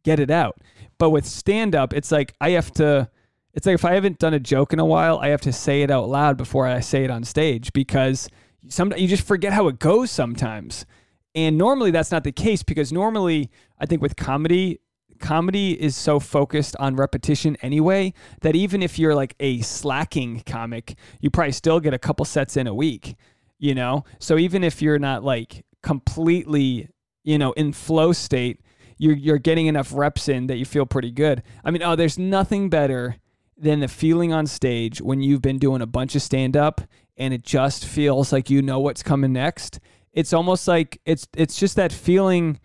[0.04, 0.58] get it out.
[0.98, 3.10] But with stand up, it's like I have to
[3.56, 5.82] it's like if I haven't done a joke in a while, I have to say
[5.82, 8.30] it out loud before I say it on stage because
[8.68, 10.86] some you just forget how it goes sometimes.
[11.34, 14.82] And normally that's not the case because normally I think with comedy,
[15.20, 20.96] comedy is so focused on repetition anyway that even if you're like a slacking comic,
[21.22, 23.16] you probably still get a couple sets in a week,
[23.58, 24.04] you know?
[24.20, 26.90] So even if you're not like completely,
[27.24, 28.60] you know, in flow state,
[28.98, 31.42] you're you're getting enough reps in that you feel pretty good.
[31.64, 33.18] I mean, oh, there's nothing better
[33.58, 36.82] than the feeling on stage when you've been doing a bunch of stand up
[37.18, 39.80] and it just feels like you know what's coming next.
[40.12, 42.60] It's almost like it's it's just that feeling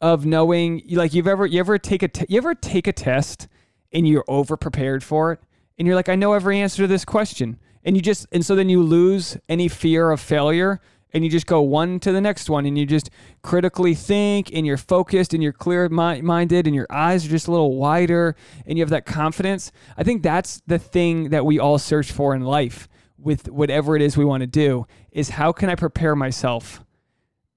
[0.00, 3.48] of knowing like you've ever you ever take a te- you ever take a test
[3.92, 5.40] and you're over prepared for it
[5.78, 8.54] and you're like I know every answer to this question and you just and so
[8.54, 10.80] then you lose any fear of failure
[11.12, 13.10] and you just go one to the next one and you just
[13.42, 17.50] critically think and you're focused and you're clear minded and your eyes are just a
[17.50, 19.72] little wider and you have that confidence.
[19.96, 24.02] I think that's the thing that we all search for in life with whatever it
[24.02, 26.82] is we want to do is how can I prepare myself?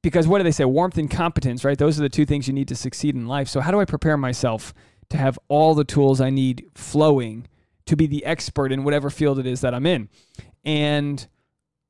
[0.02, 0.66] Because what do they say?
[0.66, 1.78] Warmth and competence, right?
[1.78, 3.48] Those are the two things you need to succeed in life.
[3.48, 4.74] So how do I prepare myself
[5.10, 7.48] to have all the tools I need flowing
[7.86, 10.10] to be the expert in whatever field it is that I'm in?
[10.66, 11.26] And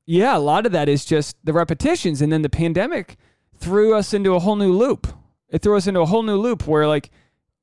[0.06, 2.20] yeah, a lot of that is just the repetitions.
[2.20, 3.16] And then the pandemic
[3.58, 5.06] threw us into a whole new loop.
[5.48, 7.10] It threw us into a whole new loop where, like,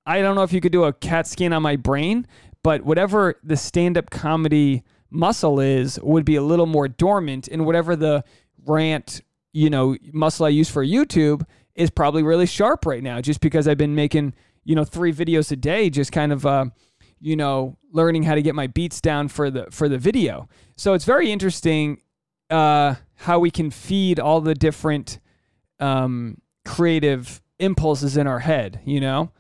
[0.06, 2.25] I don't know if you could do a CAT scan on my brain,
[2.63, 7.47] but whatever the stand up comedy muscle is would be a little more dormant.
[7.47, 8.23] And whatever the
[8.65, 9.21] rant,
[9.54, 11.43] you know, muscle I use for YouTube
[11.75, 15.51] is probably really sharp right now just because I've been making, you know, three videos
[15.51, 16.65] a day, just kind of, uh,
[17.19, 20.49] you know, learning how to get my beats down for the for the video.
[20.77, 22.01] So it's very interesting
[22.52, 25.20] uh, how we can feed all the different
[25.80, 29.32] um, creative impulses in our head, you know?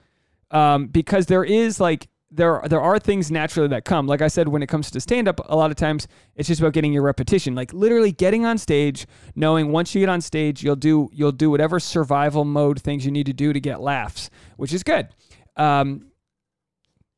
[0.49, 4.07] Um, because there is like there there are things naturally that come.
[4.07, 6.61] Like I said, when it comes to stand up, a lot of times it's just
[6.61, 7.55] about getting your repetition.
[7.55, 11.49] Like literally getting on stage, knowing once you get on stage, you'll do you'll do
[11.49, 15.09] whatever survival mode things you need to do to get laughs, which is good.
[15.55, 16.07] Um,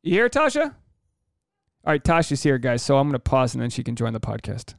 [0.01, 0.65] you hear Tasha?
[1.85, 2.81] All right, Tasha's here, guys.
[2.81, 4.75] So I'm gonna pause and then she can join the podcast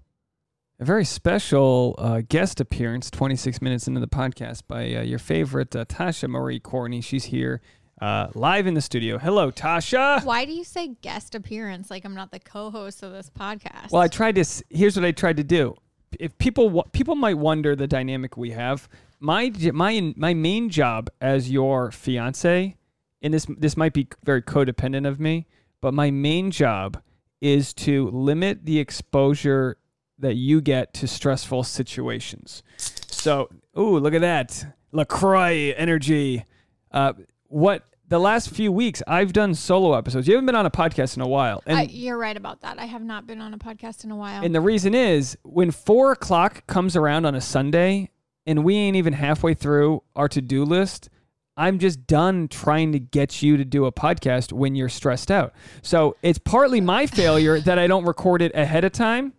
[0.81, 5.75] a very special uh, guest appearance 26 minutes into the podcast by uh, your favorite
[5.77, 7.01] uh, Tasha Marie Courtney.
[7.01, 7.61] She's here
[8.01, 9.19] uh, live in the studio.
[9.19, 10.25] Hello, Tasha.
[10.25, 13.93] Why do you say guest appearance like I'm not the co-host of this podcast?
[13.93, 14.45] Well, I tried to.
[14.71, 15.77] Here's what I tried to do.
[16.19, 18.89] If people people might wonder the dynamic we have,
[19.21, 22.77] my my my main job as your fiance,
[23.23, 25.47] and this this might be very codependent of me,
[25.81, 27.01] but my main job
[27.41, 29.77] is to limit the exposure
[30.19, 32.63] that you get to stressful situations.
[32.77, 33.49] So,
[33.79, 34.65] ooh, look at that.
[34.93, 36.45] LaCroix energy.
[36.93, 37.15] Uh,
[37.49, 40.29] what the last few weeks I've done solo episodes.
[40.29, 41.63] You haven't been on a podcast in a while.
[41.67, 42.79] And, uh, you're right about that.
[42.79, 44.45] I have not been on a podcast in a while.
[44.45, 48.11] And the reason is when four o'clock comes around on a Sunday
[48.47, 51.09] and we ain't even halfway through our to do list,
[51.57, 55.55] I'm just done trying to get you to do a podcast when you're stressed out.
[55.83, 59.33] So it's partly my failure that I don't record it ahead of time.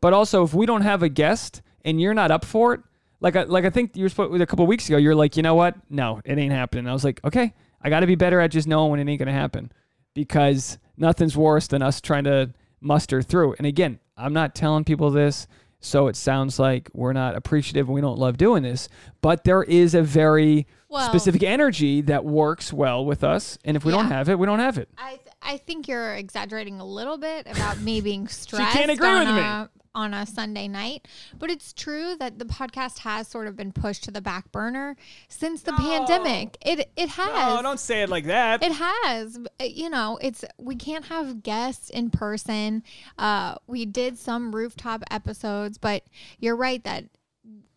[0.00, 2.80] But also, if we don't have a guest and you're not up for it,
[3.20, 5.36] like I, like I think you were supposed with a couple weeks ago, you're like,
[5.36, 5.76] you know what?
[5.90, 6.86] No, it ain't happening.
[6.86, 9.18] I was like, okay, I got to be better at just knowing when it ain't
[9.18, 9.72] gonna happen,
[10.14, 13.54] because nothing's worse than us trying to muster through.
[13.58, 15.46] And again, I'm not telling people this,
[15.80, 18.88] so it sounds like we're not appreciative and we don't love doing this.
[19.20, 23.84] But there is a very well, specific energy that works well with us, and if
[23.84, 23.98] we yeah.
[23.98, 24.88] don't have it, we don't have it.
[24.96, 28.72] I th- I think you're exaggerating a little bit about me being stressed.
[28.72, 29.66] she can't agree with me.
[29.98, 31.08] On a Sunday night.
[31.36, 34.94] But it's true that the podcast has sort of been pushed to the back burner
[35.26, 35.78] since the no.
[35.78, 36.56] pandemic.
[36.64, 37.56] It it has.
[37.56, 38.62] No, don't say it like that.
[38.62, 39.38] It has.
[39.60, 42.84] Uh, you know, it's we can't have guests in person.
[43.18, 46.04] Uh, we did some rooftop episodes, but
[46.38, 47.06] you're right that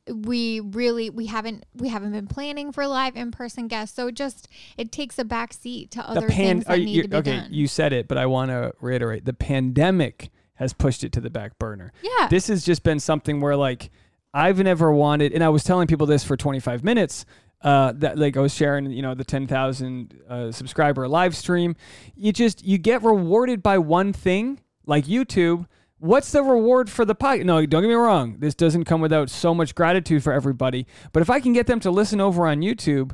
[0.07, 4.47] we really we haven't we haven't been planning for live in-person guests so it just
[4.77, 7.37] it takes a back seat to other pan- things that need you, to be okay
[7.37, 7.53] done.
[7.53, 10.29] you said it but i want to reiterate the pandemic
[10.61, 11.91] has pushed it to the back burner.
[12.03, 12.27] Yeah.
[12.29, 13.89] This has just been something where like
[14.31, 17.25] I've never wanted, and I was telling people this for 25 minutes.
[17.63, 21.75] Uh, that like I was sharing, you know, the 10,000 uh, subscriber live stream.
[22.15, 25.65] You just you get rewarded by one thing, like YouTube.
[25.97, 27.45] What's the reward for the podcast?
[27.45, 28.37] No, don't get me wrong.
[28.39, 30.87] This doesn't come without so much gratitude for everybody.
[31.11, 33.11] But if I can get them to listen over on YouTube,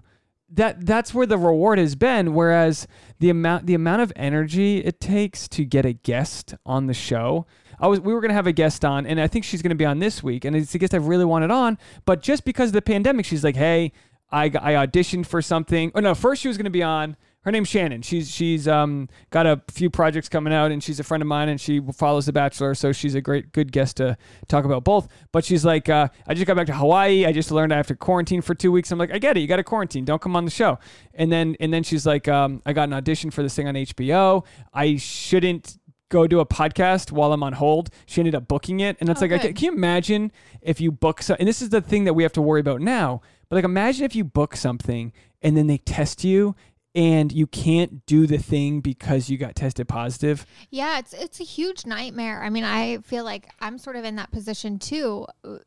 [0.50, 2.88] that that's where the reward has been whereas
[3.20, 7.46] the amount the amount of energy it takes to get a guest on the show
[7.80, 9.70] I was we were going to have a guest on and I think she's going
[9.72, 12.46] to be on this week and it's a guest I've really wanted on but just
[12.46, 13.92] because of the pandemic she's like hey
[14.32, 15.92] I I auditioned for something.
[15.96, 18.02] Oh no first she was going to be on her name's Shannon.
[18.02, 21.48] She's she's um got a few projects coming out, and she's a friend of mine,
[21.48, 24.18] and she follows The Bachelor, so she's a great good guest to
[24.50, 25.08] talk about both.
[25.32, 27.26] But she's like, uh, I just got back to Hawaii.
[27.26, 28.92] I just learned I have to quarantine for two weeks.
[28.92, 29.40] I'm like, I get it.
[29.40, 30.04] You got to quarantine.
[30.04, 30.78] Don't come on the show.
[31.14, 33.76] And then and then she's like, um, I got an audition for this thing on
[33.76, 34.46] HBO.
[34.74, 35.78] I shouldn't
[36.10, 37.92] go do a podcast while I'm on hold.
[38.08, 41.22] She ended up booking it, and it's oh, like, can you imagine if you book
[41.22, 41.38] so?
[41.40, 43.22] And this is the thing that we have to worry about now.
[43.48, 46.54] But like, imagine if you book something and then they test you
[46.98, 50.48] and you can't do the thing because you got tested positive.
[50.72, 52.42] Yeah, it's it's a huge nightmare.
[52.42, 55.28] I mean, I feel like I'm sort of in that position too.
[55.44, 55.60] Uh,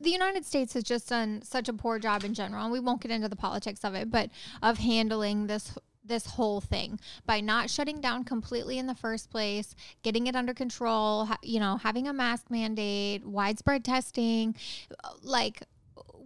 [0.00, 3.02] the United States has just done such a poor job in general, and we won't
[3.02, 4.30] get into the politics of it, but
[4.62, 9.74] of handling this this whole thing by not shutting down completely in the first place,
[10.04, 14.54] getting it under control, you know, having a mask mandate, widespread testing,
[15.22, 15.64] like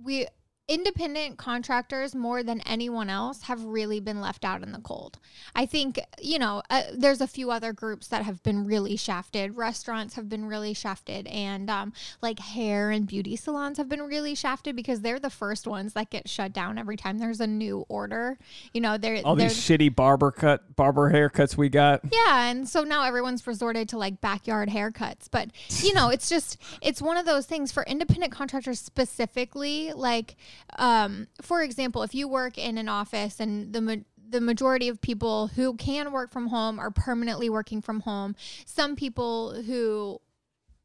[0.04, 0.26] we
[0.70, 5.18] independent contractors more than anyone else have really been left out in the cold.
[5.52, 9.56] I think, you know, uh, there's a few other groups that have been really shafted.
[9.56, 14.36] Restaurants have been really shafted and um, like hair and beauty salons have been really
[14.36, 17.84] shafted because they're the first ones that get shut down every time there's a new
[17.88, 18.38] order.
[18.72, 22.02] You know, they're All they're, these shitty barber cut barber haircuts we got.
[22.12, 25.26] yeah, and so now everyone's resorted to like backyard haircuts.
[25.28, 25.48] But,
[25.82, 30.36] you know, it's just it's one of those things for independent contractors specifically, like
[30.78, 33.96] um for example, if you work in an office and the ma-
[34.30, 38.36] the majority of people who can work from home are permanently working from home.
[38.64, 40.20] Some people who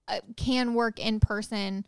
[0.08, 1.86] uh, can work in person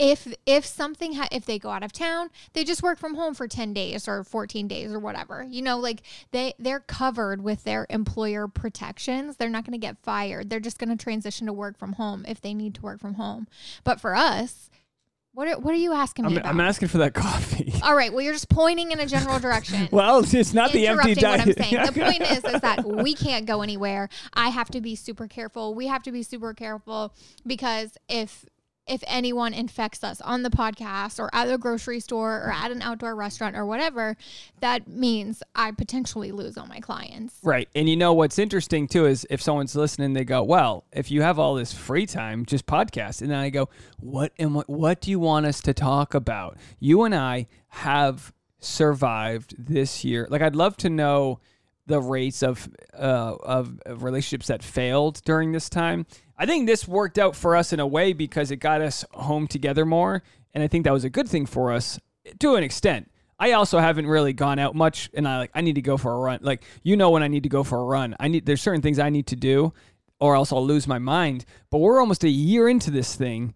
[0.00, 3.34] if if something ha- if they go out of town they just work from home
[3.34, 5.46] for 10 days or 14 days or whatever.
[5.48, 9.36] You know like they they're covered with their employer protections.
[9.36, 10.50] They're not going to get fired.
[10.50, 13.14] They're just going to transition to work from home if they need to work from
[13.14, 13.46] home.
[13.84, 14.70] But for us
[15.32, 17.72] what are, what are you asking me I'm, about I'm asking for that coffee.
[17.82, 21.12] all right well you're just pointing in a general direction well, it's not the empty
[21.12, 21.86] interrupting what I'm saying.
[21.86, 24.08] The point is, is that we can't go anywhere.
[24.34, 25.74] I have to be super careful.
[25.74, 27.14] We have to be super careful
[27.46, 28.44] because if
[28.90, 32.82] if anyone infects us on the podcast or at the grocery store or at an
[32.82, 34.16] outdoor restaurant or whatever,
[34.58, 37.38] that means I potentially lose all my clients.
[37.42, 37.68] Right.
[37.74, 41.22] And you know what's interesting too is if someone's listening, they go, Well, if you
[41.22, 43.22] have all this free time, just podcast.
[43.22, 43.68] And then I go,
[44.00, 46.56] What and what what do you want us to talk about?
[46.80, 50.26] You and I have survived this year.
[50.28, 51.38] Like I'd love to know
[51.86, 56.06] the rates of uh, of of relationships that failed during this time.
[56.40, 59.46] I think this worked out for us in a way because it got us home
[59.46, 60.22] together more,
[60.54, 62.00] and I think that was a good thing for us
[62.38, 63.10] to an extent.
[63.38, 66.14] I also haven't really gone out much, and I like I need to go for
[66.14, 66.38] a run.
[66.40, 68.16] Like you know when I need to go for a run.
[68.18, 69.74] I need there's certain things I need to do,
[70.18, 71.44] or else I'll lose my mind.
[71.68, 73.52] But we're almost a year into this thing,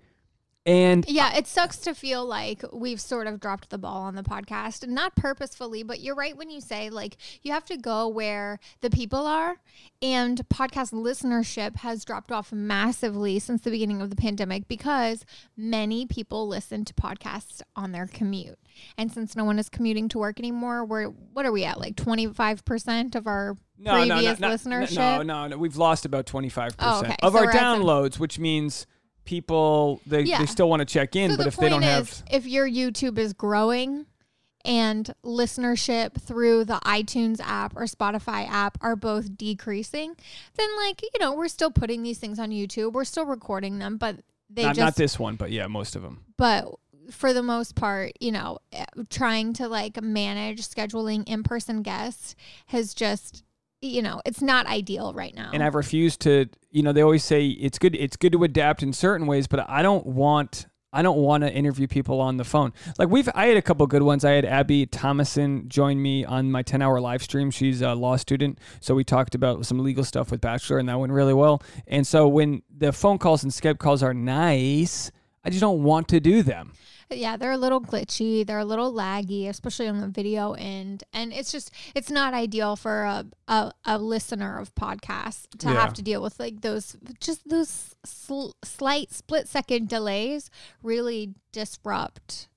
[0.66, 4.22] and Yeah, it sucks to feel like we've sort of dropped the ball on the
[4.22, 8.58] podcast, not purposefully, but you're right when you say like you have to go where
[8.80, 9.56] the people are,
[10.00, 15.24] and podcast listenership has dropped off massively since the beginning of the pandemic because
[15.56, 18.58] many people listen to podcasts on their commute.
[18.98, 21.78] And since no one is commuting to work anymore, we're what are we at?
[21.78, 24.96] Like 25% of our no, no, no, previous no, listenership?
[24.96, 27.26] no, no, no, we've lost about twenty five Oh, percent okay.
[27.26, 28.86] of So our downloads, which means
[29.24, 30.38] people they, Yeah.
[30.38, 32.46] they still want to check in, So but the if they don't point have if
[32.46, 34.06] your YouTube is growing
[34.64, 40.14] and listenership through the iTunes app or Spotify app are both decreasing,
[40.56, 43.96] then like you know we're still putting these things on YouTube, we're still recording them,
[43.98, 46.24] but they not, just not this one, but yeah, most of them.
[46.36, 46.66] but
[47.10, 52.34] for the most part, you know, eh, trying to like manage scheduling in person guests
[52.68, 53.44] has just,
[53.88, 55.50] you know, it's not ideal right now.
[55.52, 56.46] and I've refused to.
[56.70, 57.94] You know, they always say it's good.
[57.94, 60.66] It's good to adapt in certain ways, but I don't want.
[60.92, 62.72] I don't want to interview people on the phone.
[63.00, 64.24] Like we've, I had a couple good ones.
[64.24, 67.50] I had Abby Thomason join me on my 10 hour live stream.
[67.50, 68.60] She's a law student.
[68.78, 71.60] So we talked about some legal stuff with Bachelor and that went really well.
[71.88, 75.10] And so when the phone calls and Skype calls are nice,
[75.44, 76.74] I just don't want to do them.
[77.18, 81.32] Yeah, they're a little glitchy, they're a little laggy, especially on the video end, and
[81.32, 85.74] it's just it's not ideal for a a, a listener of podcasts to Yeah.
[85.80, 90.50] have to deal with like those just those sl- slight split second delays
[90.82, 92.48] really disrupt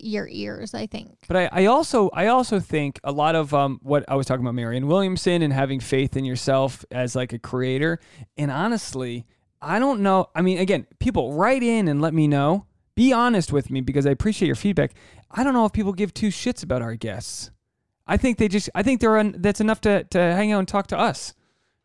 [0.00, 0.72] your ears.
[0.74, 1.18] I think.
[1.28, 4.44] But I, I also I also think a lot of um, what I was talking
[4.44, 8.00] about Marianne Williamson and having faith in yourself as like a creator.
[8.38, 9.26] And honestly,
[9.60, 10.26] I don't know.
[10.34, 12.66] I mean, again, people write in and let me know.
[12.96, 14.92] Be honest with me because I appreciate your feedback.
[15.30, 17.50] I don't know if people give two shits about our guests.
[18.06, 20.68] I think they just I think they're un, that's enough to to hang out and
[20.68, 21.34] talk to us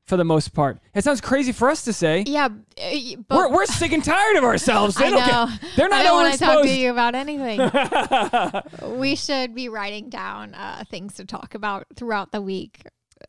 [0.06, 0.80] for the most part.
[0.96, 2.24] It sounds crazy for us to say.
[2.26, 2.90] Yeah, uh,
[3.28, 4.96] but We're, we're sick and tired of ourselves.
[5.00, 5.48] They I don't know.
[5.48, 9.00] get, they're not I don't want to talk to you about anything.
[9.00, 12.84] we should be writing down uh, things to talk about throughout the week,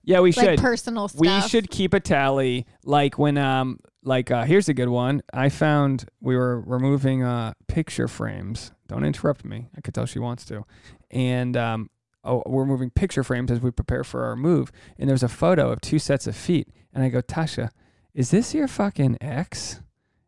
[0.04, 0.58] yeah, we like should.
[0.58, 1.20] personal stuff.
[1.20, 2.66] We should keep a tally.
[2.84, 5.22] Like when um like uh here's a good one.
[5.32, 8.72] I found we were removing uh picture frames.
[8.88, 9.68] Don't interrupt me.
[9.76, 10.64] I could tell she wants to.
[11.10, 11.90] And um
[12.24, 14.72] oh we're moving picture frames as we prepare for our move.
[14.98, 16.68] And there's a photo of two sets of feet.
[16.92, 17.70] And I go, Tasha,
[18.14, 19.80] is this your fucking ex?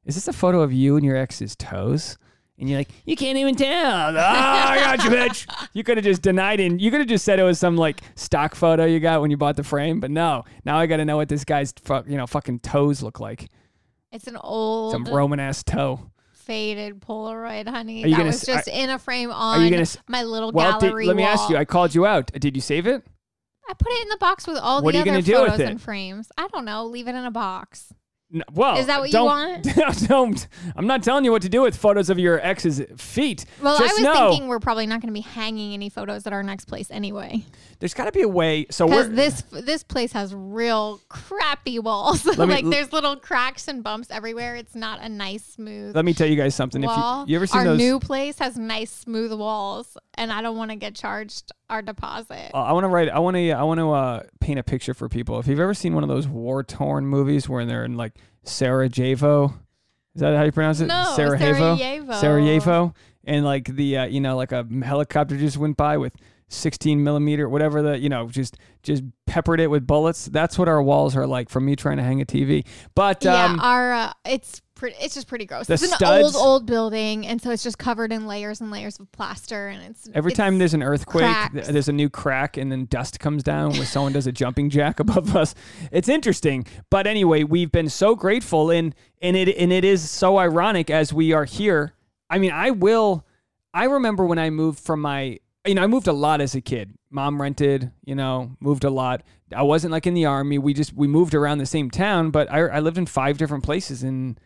[0.04, 2.16] Is this a photo of you and your ex's toes?
[2.58, 4.16] And you're like, you can't even tell.
[4.16, 5.68] Oh, I got you, bitch.
[5.72, 6.80] You could have just denied it.
[6.80, 9.36] You could have just said it was some like stock photo you got when you
[9.36, 9.98] bought the frame.
[9.98, 13.02] But no, now I got to know what this guy's fu- you know fucking toes
[13.02, 13.50] look like.
[14.14, 16.10] It's an old Some Roman ass toe.
[16.32, 18.04] faded Polaroid, honey.
[18.04, 20.22] Are you that gonna was s- just in a frame on you gonna s- my
[20.22, 21.56] little Well, did, gallery let me ask you.
[21.56, 22.30] I called you out.
[22.32, 23.04] Did you save it?
[23.68, 25.32] I put it in the box with all What the are you other gonna do
[25.42, 25.68] with photos it?
[25.70, 26.28] and frames.
[26.38, 26.84] I don't know.
[26.86, 27.92] Leave it in a box.
[28.52, 29.68] Well, Is that what you want?
[30.08, 30.46] don't.
[30.76, 33.44] I'm not telling you what to do with photos of your ex's feet.
[33.62, 36.26] Well, Just I was know thinking we're probably not going to be hanging any photos
[36.26, 37.44] at our next place anyway,
[37.78, 38.66] there's got to be a way.
[38.70, 42.24] So because this this place has real crappy walls.
[42.38, 44.56] Me- like there's little cracks and bumps everywhere.
[44.56, 46.82] It's not a nice smooth Let me tell you guys something.
[46.82, 47.22] wall.
[47.22, 50.42] If you, you ever seen our those, new place has nice smooth walls, and I
[50.42, 52.50] don't want to get charged our deposit.
[52.54, 53.08] Uh, I want to write.
[53.08, 53.50] I want to.
[53.52, 55.38] I want to uh, paint a picture for people.
[55.38, 59.54] If you've ever seen one of those war torn movies where they're in like Sarajevo,
[60.14, 60.86] is that how you pronounce it?
[60.86, 61.76] No, Sarajevo.
[61.76, 62.12] Sarajevo.
[62.12, 62.94] Sarajevo,
[63.24, 66.14] and like the uh, you know like a helicopter just went by with
[66.48, 70.26] 16 millimeter whatever the you know just just peppered it with bullets.
[70.26, 72.66] That's what our walls are like from me trying to hang a TV.
[72.94, 74.96] But yeah, um, our uh, it's pretty.
[75.00, 75.66] It's just pretty gross.
[75.66, 78.98] the it's an old old building, and so it's just covered in layers and layers
[78.98, 81.68] of plaster, and it's Every it's- time there's an earthquake, th- cracks.
[81.68, 85.00] there's a new crack, and then dust comes down when someone does a jumping jack
[85.00, 85.54] above us.
[85.92, 90.38] It's interesting, but anyway, we've been so grateful, and and it and it is so
[90.38, 91.94] ironic as we are here.
[92.30, 93.24] I mean, I will.
[93.72, 96.60] I remember when I moved from my, you know, I moved a lot as a
[96.60, 96.94] kid.
[97.10, 99.22] Mom rented, you know, moved a lot.
[99.54, 100.58] I wasn't like in the army.
[100.58, 103.62] We just we moved around the same town, but I, I lived in five different
[103.62, 104.36] places in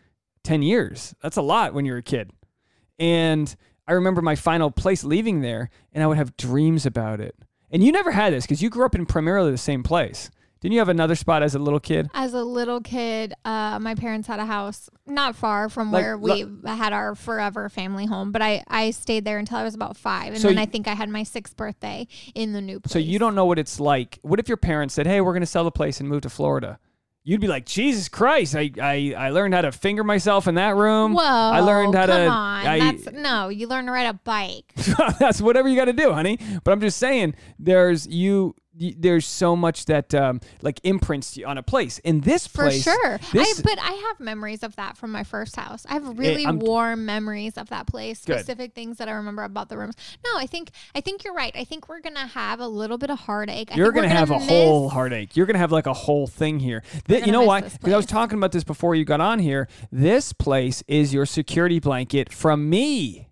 [0.49, 1.13] ten years.
[1.21, 2.31] That's a lot when you're a kid.
[2.97, 3.55] And
[3.87, 7.35] I remember my final place leaving there, and I would have dreams about it.
[7.71, 10.31] And you never had this because you grew up in primarily the same place.
[10.59, 12.09] Didn't you have another spot as a little kid?
[12.13, 16.17] As a little kid, uh, my parents had a house not far from Like, where
[16.17, 19.95] we had our forever family home, but I, I stayed there until I was about
[19.95, 20.33] five.
[20.33, 22.91] And So then I think I had my sixth birthday in the new place.
[22.91, 24.19] So you don't know what it's like.
[24.23, 26.29] What if your parents said, "Hey, we're going to sell the place and move to
[26.29, 26.79] Florida"?
[27.29, 28.55] You'd be like, "Jesus Christ!
[28.55, 31.13] I, I, I learned how to finger myself in that room.
[31.13, 31.21] Whoa.
[31.21, 32.27] I learned how come to.
[32.27, 32.65] on.
[32.65, 34.73] I, That's, no, you learn to ride a bike.
[35.19, 36.39] that's whatever you got to do, honey.
[36.63, 38.55] But I'm just saying, there's you.
[38.79, 41.99] There's so much that um, like imprints you on a place.
[41.99, 43.19] In this For place, sure.
[43.33, 45.85] this- I, but I have memories of that from my first house.
[45.89, 48.23] I have really I'm- warm memories of that place.
[48.23, 48.39] Good.
[48.39, 49.95] Specific things that I remember about the rooms.
[50.23, 51.51] No, I think I think you're right.
[51.55, 53.71] I think we're gonna have a little bit of heartache.
[53.71, 55.35] I You're we're gonna have a miss- whole heartache.
[55.35, 56.83] You're gonna have like a whole thing here.
[57.07, 57.61] Th- you know why?
[57.61, 59.67] Because I was talking about this before you got on here.
[59.91, 63.28] This place is your security blanket from me.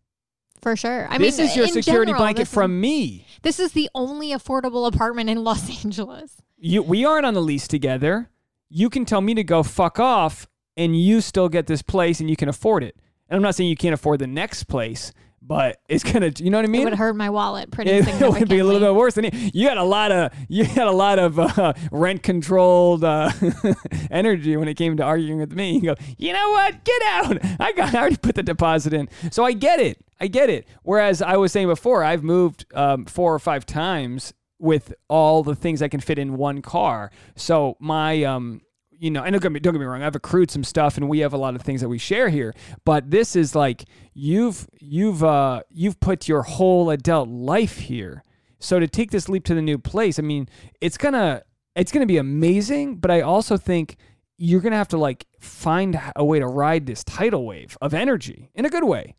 [0.61, 1.07] For sure.
[1.07, 3.25] I mean, this mean, is your security general, blanket this is- from me.
[3.43, 6.41] This is the only affordable apartment in Los Angeles.
[6.57, 8.29] You, we aren't on the lease together.
[8.69, 12.29] You can tell me to go fuck off, and you still get this place, and
[12.29, 12.95] you can afford it.
[13.29, 15.13] And I'm not saying you can't afford the next place,
[15.47, 16.31] but it's gonna.
[16.37, 16.81] You know what I mean?
[16.81, 18.39] it would hurt my wallet pretty it significantly.
[18.41, 19.31] would be a little bit worse than you.
[19.53, 23.31] You got a lot of you had a lot of uh, rent controlled uh,
[24.11, 25.75] energy when it came to arguing with me.
[25.75, 26.83] You go, you know what?
[26.83, 27.37] Get out!
[27.59, 30.03] I got I already put the deposit in, so I get it.
[30.19, 30.67] I get it.
[30.83, 35.55] Whereas I was saying before, I've moved um, four or five times with all the
[35.55, 37.11] things I can fit in one car.
[37.35, 38.61] So my um,
[38.99, 41.07] you know, and don't get me don't get me wrong, I've accrued some stuff and
[41.09, 42.53] we have a lot of things that we share here.
[42.85, 48.23] But this is like you've you've uh you've put your whole adult life here.
[48.59, 50.49] So to take this leap to the new place, I mean,
[50.81, 51.43] it's gonna
[51.75, 53.97] it's gonna be amazing, but I also think
[54.37, 58.49] you're gonna have to like find a way to ride this tidal wave of energy
[58.55, 59.15] in a good way.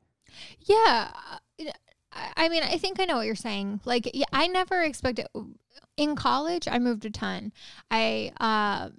[0.60, 1.10] Yeah.
[1.60, 1.72] I
[2.36, 3.80] I mean, I think I know what you're saying.
[3.84, 5.26] Like, yeah, I never expected.
[5.96, 7.52] In college, I moved a ton.
[7.90, 8.90] I uh,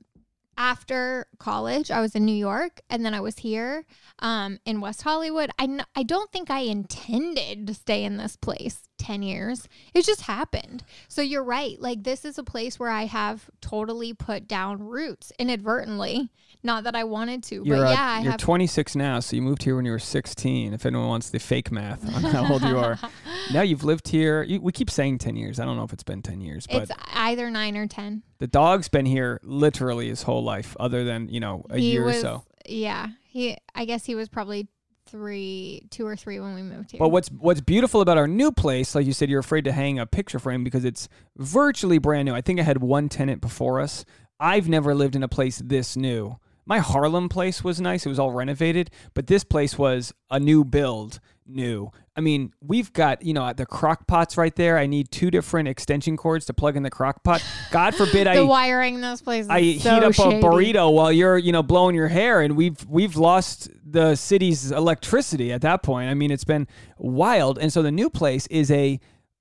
[0.59, 3.85] after college, I was in New York, and then I was here
[4.19, 5.49] um, in West Hollywood.
[5.57, 9.69] I n- I don't think I intended to stay in this place ten years.
[9.93, 10.83] It just happened.
[11.07, 11.79] So you're right.
[11.79, 16.29] Like this is a place where I have totally put down roots inadvertently.
[16.61, 18.39] Not that I wanted to, You're, but uh, yeah, I you're have.
[18.41, 20.73] 26 now, so you moved here when you were 16.
[20.73, 22.99] If anyone wants the fake math on how old you are,
[23.53, 24.43] now you've lived here.
[24.43, 25.59] You, we keep saying 10 years.
[25.59, 28.23] I don't know if it's been 10 years, but it's either nine or ten.
[28.39, 32.03] the dog's been here literally his whole life, other than you know a he year
[32.03, 32.43] was, or so.
[32.67, 33.57] Yeah, he.
[33.73, 34.67] I guess he was probably
[35.09, 36.99] three, two or three when we moved here.
[36.99, 39.97] But what's what's beautiful about our new place, like you said, you're afraid to hang
[39.97, 41.07] a picture frame because it's
[41.37, 42.33] virtually brand new.
[42.35, 44.05] I think I had one tenant before us.
[44.39, 46.37] I've never lived in a place this new.
[46.69, 50.63] My Harlem place was nice; it was all renovated, but this place was a new
[50.63, 51.89] build, new.
[52.15, 54.77] I mean, we've got you know the crock pots right there.
[54.77, 57.43] I need two different extension cords to plug in the crock pot.
[57.71, 59.45] God forbid the I wiring in this place.
[59.45, 60.35] Is I so heat up shady.
[60.37, 64.71] a burrito while you're, you know, blowing your hair, and we've we've lost the city's
[64.71, 66.11] electricity at that point.
[66.11, 66.67] I mean, it's been
[66.99, 68.99] wild, and so the new place is a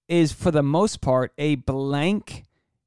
[0.09, 2.45] is for the most part a blank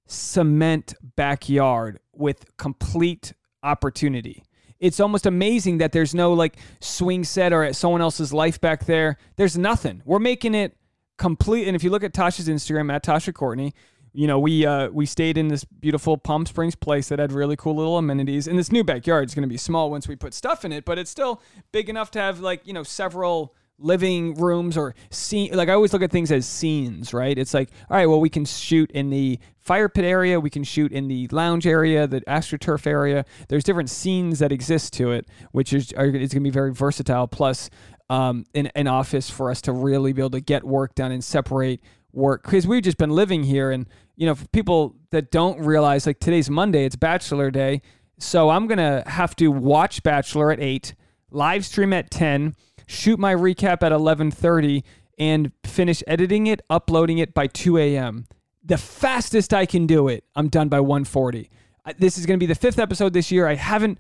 [0.08, 3.34] cement backyard with complete
[3.64, 4.44] opportunity.
[4.80, 8.86] It's almost amazing that there's no like swing set or at someone else's life back
[8.86, 9.18] there.
[9.36, 10.02] There's nothing.
[10.06, 10.76] We're making it
[11.18, 11.68] complete.
[11.68, 13.74] And if you look at Tasha's Instagram at Tasha Courtney,
[14.14, 17.56] you know, we uh, we stayed in this beautiful Palm Springs place that had really
[17.56, 18.48] cool little amenities.
[18.48, 20.84] And this new backyard is going to be small once we put stuff in it,
[20.84, 21.42] but it's still
[21.72, 25.52] big enough to have like you know several living rooms or scene.
[25.54, 27.38] Like I always look at things as scenes, right?
[27.38, 30.64] It's like, all right, well, we can shoot in the fire pit area, we can
[30.64, 33.26] shoot in the lounge area, the astroturf area.
[33.48, 36.74] There's different scenes that exist to it, which is are, it's going to be very
[36.74, 37.28] versatile.
[37.28, 37.70] Plus,
[38.10, 41.24] um, an, an office for us to really be able to get work done and
[41.24, 41.82] separate
[42.12, 43.88] work because we've just been living here and
[44.18, 47.82] you know for people that don't realize like today's monday it's bachelor day
[48.20, 50.94] so i'm gonna have to watch bachelor at 8
[51.30, 52.54] live stream at 10
[52.86, 54.84] shoot my recap at 11.30
[55.18, 58.28] and finish editing it uploading it by 2 a.m
[58.64, 61.50] the fastest i can do it i'm done by 1.40
[61.98, 64.00] this is gonna be the fifth episode this year i haven't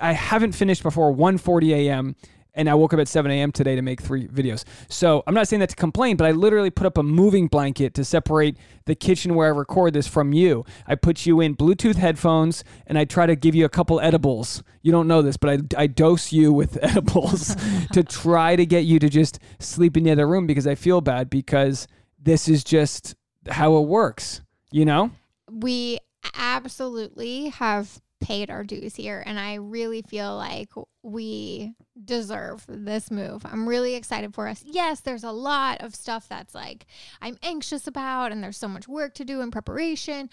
[0.00, 2.16] i haven't finished before 1.40 a.m
[2.54, 3.52] and I woke up at 7 a.m.
[3.52, 4.64] today to make three videos.
[4.88, 7.94] So I'm not saying that to complain, but I literally put up a moving blanket
[7.94, 10.64] to separate the kitchen where I record this from you.
[10.86, 14.62] I put you in Bluetooth headphones and I try to give you a couple edibles.
[14.82, 17.56] You don't know this, but I, I dose you with edibles
[17.92, 21.00] to try to get you to just sleep in the other room because I feel
[21.00, 21.88] bad because
[22.20, 23.14] this is just
[23.48, 24.40] how it works,
[24.70, 25.10] you know?
[25.52, 25.98] we
[26.34, 30.70] absolutely have paid our dues here and I really feel like
[31.02, 31.74] we
[32.04, 33.44] deserve this move.
[33.44, 34.62] I'm really excited for us.
[34.64, 36.86] Yes, there's a lot of stuff that's like
[37.20, 40.30] I'm anxious about and there's so much work to do in preparation.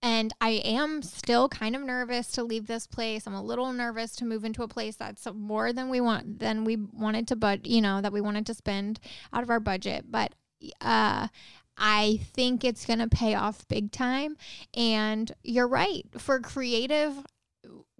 [0.00, 3.26] And I am still kind of nervous to leave this place.
[3.26, 6.64] I'm a little nervous to move into a place that's more than we want than
[6.64, 9.00] we wanted to but you know that we wanted to spend
[9.32, 10.04] out of our budget.
[10.08, 10.34] But
[10.80, 11.28] uh
[11.76, 14.36] I think it's going to pay off big time.
[14.74, 16.06] And you're right.
[16.18, 17.14] For creative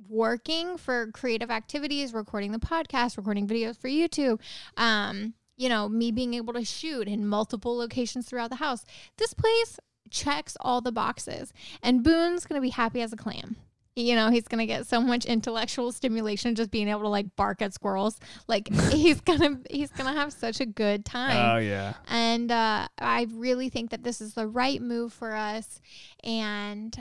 [0.09, 4.41] working, for creative activities, recording the podcast, recording videos for YouTube,
[4.77, 8.85] um, you know, me being able to shoot in multiple locations throughout the house,
[9.16, 9.79] this place
[10.11, 11.53] checks all the boxes.
[11.83, 13.57] And Boone's going to be happy as a clam
[13.97, 17.63] you know he's gonna get so much intellectual stimulation just being able to like bark
[17.63, 18.19] at squirrels
[18.49, 21.95] like he's gonna he's gonna have such a good time Oh, yeah.
[22.09, 25.81] and uh, I really think that this is the right move for us,
[26.25, 26.97] and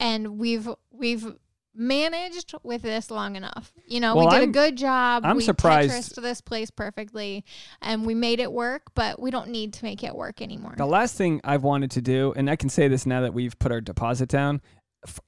[0.00, 1.26] and we've we've
[1.74, 3.72] managed with this long enough.
[3.86, 5.24] You know, Well, we did I'm- a good job.
[5.24, 7.44] I'm we surprised- Tetrised this place perfectly,
[7.80, 8.82] and we made it work.
[8.94, 10.74] But we don't need to make it work anymore.
[10.76, 13.56] The last thing I've wanted to do, and I can say this now that we've
[13.60, 14.60] put our deposit down,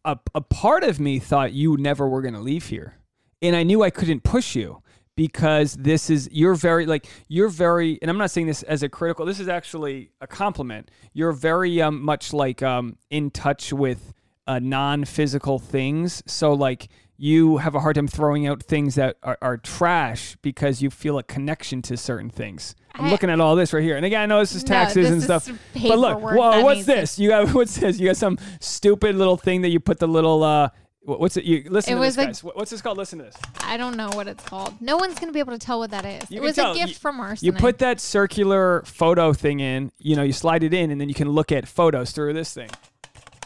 [0.04, 2.96] a, a part of me thought you never were going to leave here.
[3.42, 4.82] And I knew I couldn't push you
[5.16, 8.88] because this is, you're very, like, you're very, and I'm not saying this as a
[8.88, 10.90] critical, this is actually a compliment.
[11.12, 14.12] You're very um, much like um, in touch with
[14.46, 16.22] uh, non physical things.
[16.26, 16.88] So, like,
[17.22, 21.18] you have a hard time throwing out things that are, are trash because you feel
[21.18, 22.74] a connection to certain things.
[22.94, 23.96] I'm I- looking at all this right here.
[23.96, 25.58] And again, I know this is No, taxes this and is stuff.
[25.74, 27.18] But look, whoa, what's this?
[27.18, 28.00] You got what's this?
[28.00, 30.70] You got some stupid little thing that you put the little uh
[31.02, 31.44] what's it?
[31.44, 32.44] You listen It to was this, guys.
[32.44, 32.96] What- What's this called?
[32.96, 33.36] Listen to this.
[33.64, 34.80] I don't know what it's called.
[34.80, 36.30] No one's gonna be able to tell what that is.
[36.30, 36.72] You it was tell.
[36.72, 37.46] a gift You- from Arsene.
[37.46, 39.92] You put that circular photo thing in.
[39.98, 42.54] You know, you slide it in, and then you can look at photos through this
[42.54, 42.70] thing.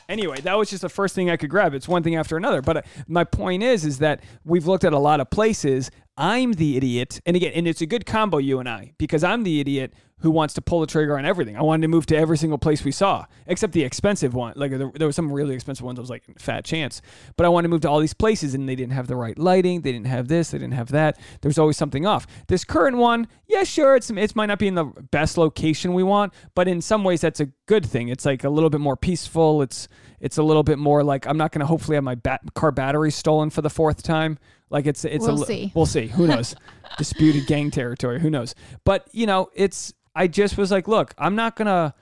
[0.08, 1.74] Anyway, that was just the first thing I could grab.
[1.74, 2.62] It's one thing after another.
[2.62, 5.90] But uh, my point is, is that we've looked at a lot of places.
[6.16, 9.42] I'm the idiot, and again, and it's a good combo, you and I, because I'm
[9.42, 11.56] the idiot who wants to pull the trigger on everything.
[11.56, 14.54] I wanted to move to every single place we saw, except the expensive one.
[14.56, 15.98] Like there, there were some really expensive ones.
[15.98, 17.02] I was like, fat chance.
[17.36, 19.38] But I wanted to move to all these places, and they didn't have the right
[19.38, 19.82] lighting.
[19.82, 20.52] They didn't have this.
[20.52, 21.18] They didn't have that.
[21.42, 22.26] There's always something off.
[22.46, 26.04] This current one, yeah, sure, it's it might not be in the best location we
[26.04, 28.08] want, but in some ways that's a good thing.
[28.08, 29.62] It's like a little bit more peaceful.
[29.62, 29.88] It's
[30.20, 32.70] it's a little bit more like I'm not going to hopefully have my bat- car
[32.70, 34.38] battery stolen for the fourth time.
[34.74, 35.70] Like it's it's We'll a see.
[35.74, 36.08] we'll see.
[36.08, 36.56] Who knows?
[36.98, 38.18] Disputed gang territory.
[38.20, 38.56] Who knows?
[38.84, 41.94] But you know, it's I just was like, look, I'm not gonna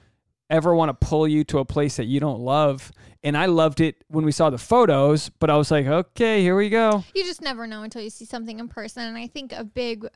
[0.49, 2.91] ever want to pull you to a place that you don't love.
[3.23, 6.57] And I loved it when we saw the photos, but I was like, okay, here
[6.57, 7.05] we go.
[7.15, 10.07] you just never know until you see something in person and i think a big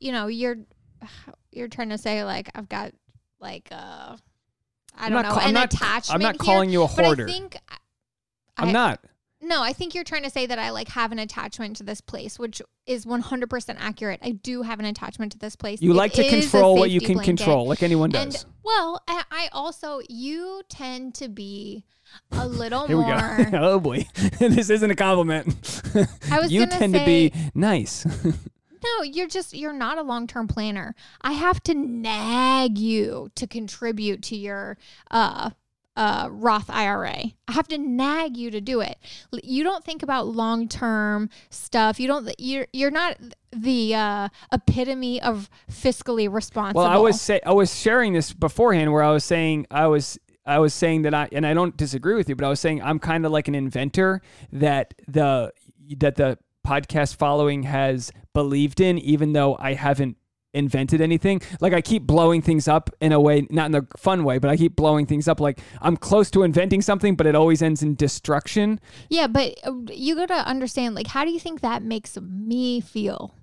[0.00, 0.56] you know you're
[1.52, 2.92] you're trying to say like i've got
[3.38, 4.16] like uh
[4.96, 6.86] i I'm don't know ca- I'm an not- attachment I'm not here, calling you a
[6.86, 7.24] hoarder.
[7.24, 7.56] i think
[8.56, 9.04] I'm I- not.
[9.40, 12.00] No i think you're trying to say that i like have an attachment to this
[12.00, 15.94] place which is 100% accurate i do have an attachment to this place You It
[15.94, 17.36] like to control what you can blanket.
[17.36, 18.42] control, like anyone does.
[18.42, 21.84] and well I, I also you tend to be
[22.32, 23.58] a little Here we more go.
[23.74, 24.06] oh boy,
[24.38, 25.82] this isn't a compliment.
[26.30, 28.06] I was you tend to be nice.
[28.82, 30.94] No, you're just you're not a long-term planner.
[31.20, 34.78] I have to nag you to contribute to your
[35.10, 35.50] uh
[35.98, 37.32] uh Roth IRA.
[37.48, 38.96] I have to nag you to do it.
[39.42, 41.98] You don't think about long-term stuff.
[41.98, 43.18] You don't you're you're not
[43.50, 46.82] the uh epitome of fiscally responsible.
[46.82, 50.18] Well, I was say I was sharing this beforehand where I was saying I was
[50.46, 52.80] I was saying that I and I don't disagree with you, but I was saying
[52.80, 54.22] I'm kind of like an inventor
[54.52, 55.52] that the
[55.98, 60.16] that the podcast following has believed in, even though I haven't
[60.54, 61.40] invented anything.
[61.60, 64.50] Like I keep blowing things up in a way, not in a fun way, but
[64.50, 65.40] I keep blowing things up.
[65.40, 68.80] Like I'm close to inventing something, but it always ends in destruction.
[69.08, 72.80] Yeah, but uh, you got to understand, like, how do you think that makes me
[72.80, 73.34] feel?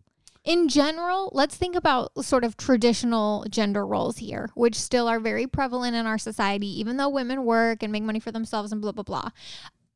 [0.44, 5.48] In general, let's think about sort of traditional gender roles here, which still are very
[5.48, 8.92] prevalent in our society, even though women work and make money for themselves and blah,
[8.92, 9.30] blah, blah.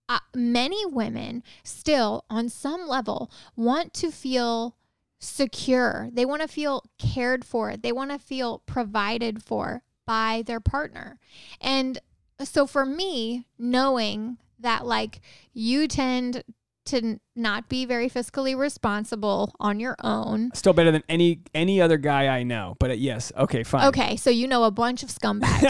[0.07, 4.76] Uh, many women still, on some level, want to feel
[5.20, 6.09] secure.
[6.11, 7.76] They want to feel cared for.
[7.78, 11.20] They want to feel provided for by their partner.
[11.61, 11.99] And
[12.43, 15.22] so for me, knowing that like
[15.53, 16.43] you tend
[16.86, 20.49] to not be very fiscally responsible on your own.
[20.55, 22.76] Still better than any any other guy I know.
[22.80, 23.88] But uh, yes, okay, fine.
[23.89, 25.61] Okay, so you know a bunch of scumbags.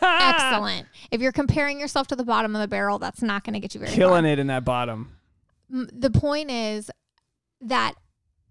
[0.02, 0.86] Excellent.
[1.10, 3.74] If you're comparing yourself to the bottom of the barrel, that's not going to get
[3.74, 4.32] you very Killing far.
[4.32, 5.16] it in that bottom.
[5.70, 6.90] The point is
[7.62, 7.94] that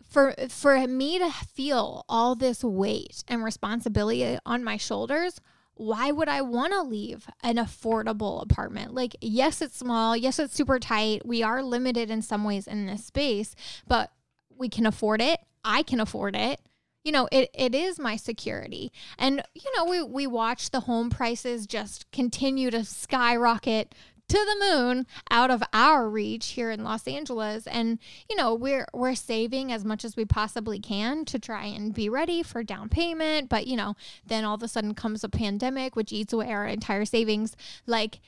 [0.07, 5.39] for for me to feel all this weight and responsibility on my shoulders
[5.77, 8.93] why would I want to leave an affordable apartment?
[8.93, 10.17] Like, yes, it's small.
[10.17, 11.25] Yes, it's super tight.
[11.25, 13.55] We are limited in some ways in this space,
[13.87, 14.11] but
[14.55, 15.39] we can afford it.
[15.63, 16.59] I can afford it.
[17.03, 18.91] You know, it, it is my security.
[19.17, 23.93] And, you know, we, we watch the home prices just continue to skyrocket
[24.29, 27.65] to the moon out of our reach here in Los Angeles.
[27.67, 27.99] And
[28.29, 32.09] you know we're we're saving as much as we possibly can to try and be
[32.09, 33.49] ready for down payment.
[33.49, 36.65] But you know then all of a sudden comes a pandemic which eats away our
[36.65, 37.55] entire savings.
[37.85, 38.19] Like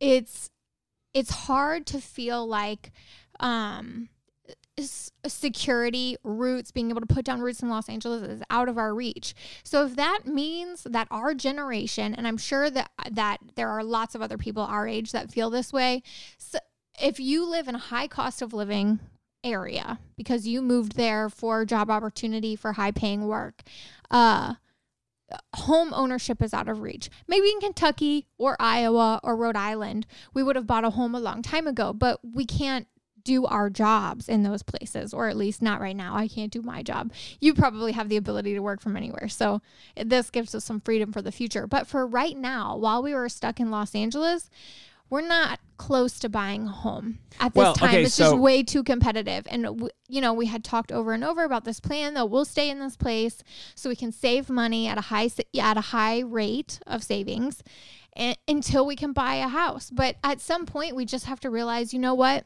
[0.00, 0.50] it's
[1.14, 2.92] it's hard to feel like
[3.40, 4.08] um
[5.26, 8.94] security roots being able to put down roots in los angeles is out of our
[8.94, 13.82] reach so if that means that our generation and i'm sure that that there are
[13.82, 16.02] lots of other people our age that feel this way
[16.36, 16.58] so
[17.00, 19.00] if you live in a high cost of living
[19.42, 23.62] area because you moved there for job opportunity for high paying work
[24.10, 24.54] uh
[25.54, 27.10] home ownership is out of reach.
[27.26, 31.20] Maybe in Kentucky or Iowa or Rhode Island, we would have bought a home a
[31.20, 32.86] long time ago, but we can't
[33.26, 36.16] do our jobs in those places, or at least not right now.
[36.16, 37.12] I can't do my job.
[37.40, 39.28] You probably have the ability to work from anywhere.
[39.28, 39.60] So
[40.02, 41.66] this gives us some freedom for the future.
[41.66, 44.48] But for right now, while we were stuck in Los Angeles,
[45.10, 47.90] we're not close to buying a home at this Well, time.
[47.90, 49.46] okay, it's so- just way too competitive.
[49.50, 52.44] And, w- you know, we had talked over and over about this plan that we'll
[52.44, 53.44] stay in this place
[53.76, 55.28] so we can save money at a high,
[55.60, 57.62] at a high rate of savings
[58.14, 59.90] and, until we can buy a house.
[59.90, 62.44] But at some point, we just have to realize, you know what?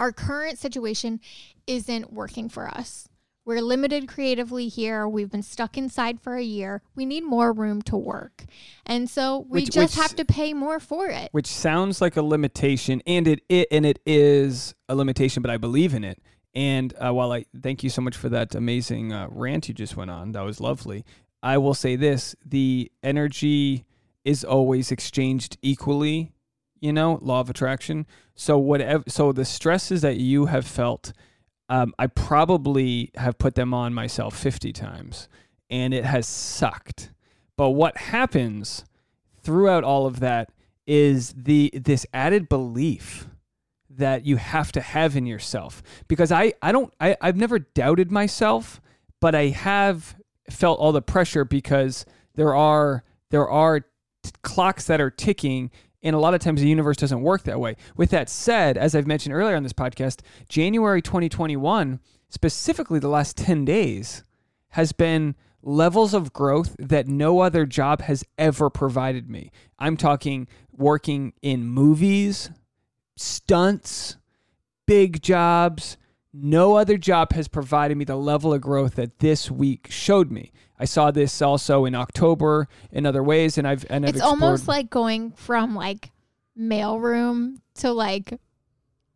[0.00, 1.20] Our current situation
[1.66, 3.06] isn't working for us.
[3.44, 5.06] We're limited creatively here.
[5.08, 6.82] We've been stuck inside for a year.
[6.94, 8.44] We need more room to work.
[8.86, 11.28] And so we Which- just which- have to pay more for it.
[11.32, 15.56] which sounds like a limitation and it, it and it is a limitation but i
[15.56, 16.20] believe in it
[16.54, 19.96] and uh, while i thank you so much for that amazing uh, rant you just
[19.96, 21.04] went on that was lovely
[21.42, 23.84] i will say this the energy
[24.24, 26.32] is always exchanged equally
[26.80, 28.06] you know law of attraction.
[28.34, 31.12] So whatever so the stresses that you have felt
[31.68, 35.28] um, i probably have put them on myself 50 times
[35.68, 37.12] and it has sucked.
[37.56, 38.84] But what happens
[39.42, 40.50] throughout all of that
[40.86, 43.28] is the this added belief
[43.88, 45.82] that you have to have in yourself.
[46.08, 48.80] Because i i don't I, i've never doubted myself
[49.20, 50.16] but i have
[50.48, 52.04] felt all the pressure because
[52.34, 53.86] there are there are t-
[54.42, 55.70] clocks that are ticking
[56.02, 58.94] and a lot of times the universe doesn't work that way with that said as
[58.94, 64.24] i've mentioned earlier on this podcast january 2021 specifically the last 10 days
[64.70, 69.50] has been levels of growth that no other job has ever provided me.
[69.78, 72.50] I'm talking working in movies,
[73.16, 74.16] stunts,
[74.86, 75.96] big jobs.
[76.32, 80.52] No other job has provided me the level of growth that this week showed me.
[80.78, 84.68] I saw this also in October in other ways, and I've and I've it's almost
[84.68, 86.10] like going from like
[86.58, 88.38] mailroom to like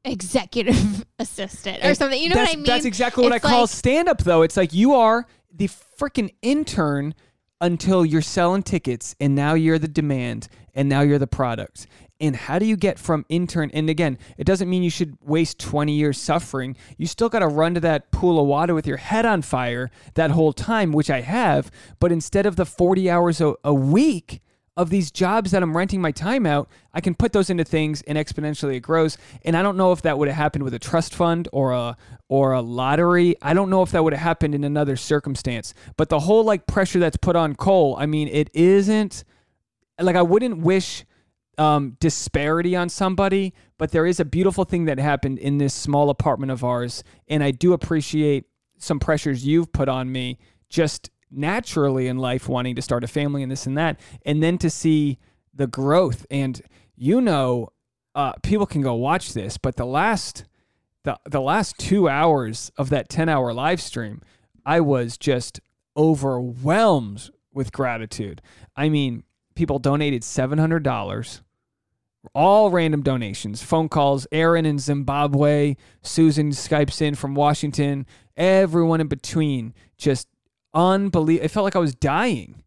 [0.04, 2.20] executive assistant or something.
[2.20, 2.64] You know what I mean?
[2.64, 4.42] That's exactly what I It's call like- stand up, though.
[4.42, 7.14] It's like you are the freaking intern
[7.60, 11.86] until you're selling tickets, and now you're the demand, and now you're the product.
[12.20, 13.70] And how do you get from intern?
[13.74, 16.76] And again, it doesn't mean you should waste 20 years suffering.
[16.96, 19.90] You still got to run to that pool of water with your head on fire
[20.14, 21.70] that whole time, which I have.
[21.98, 24.40] But instead of the 40 hours a, a week,
[24.76, 28.02] of these jobs that I'm renting my time out, I can put those into things
[28.02, 29.16] and exponentially it grows.
[29.44, 31.96] And I don't know if that would have happened with a trust fund or a
[32.28, 33.36] or a lottery.
[33.40, 35.74] I don't know if that would have happened in another circumstance.
[35.96, 39.24] But the whole like pressure that's put on Cole, I mean, it isn't
[40.00, 41.04] like I wouldn't wish
[41.58, 46.10] um, disparity on somebody, but there is a beautiful thing that happened in this small
[46.10, 48.44] apartment of ours, and I do appreciate
[48.78, 50.38] some pressures you've put on me
[50.68, 54.58] just naturally in life, wanting to start a family and this and that, and then
[54.58, 55.18] to see
[55.52, 56.26] the growth.
[56.30, 56.60] And
[56.96, 57.70] you know,
[58.14, 60.44] uh, people can go watch this, but the last
[61.02, 64.22] the the last two hours of that ten hour live stream,
[64.64, 65.60] I was just
[65.96, 68.42] overwhelmed with gratitude.
[68.76, 69.22] I mean,
[69.54, 71.42] people donated seven hundred dollars
[72.34, 74.26] all random donations, phone calls.
[74.32, 79.74] Aaron in Zimbabwe, Susan Skypes in from Washington, everyone in between.
[79.98, 80.28] Just
[80.72, 81.44] unbelievable.
[81.44, 82.62] It felt like I was dying.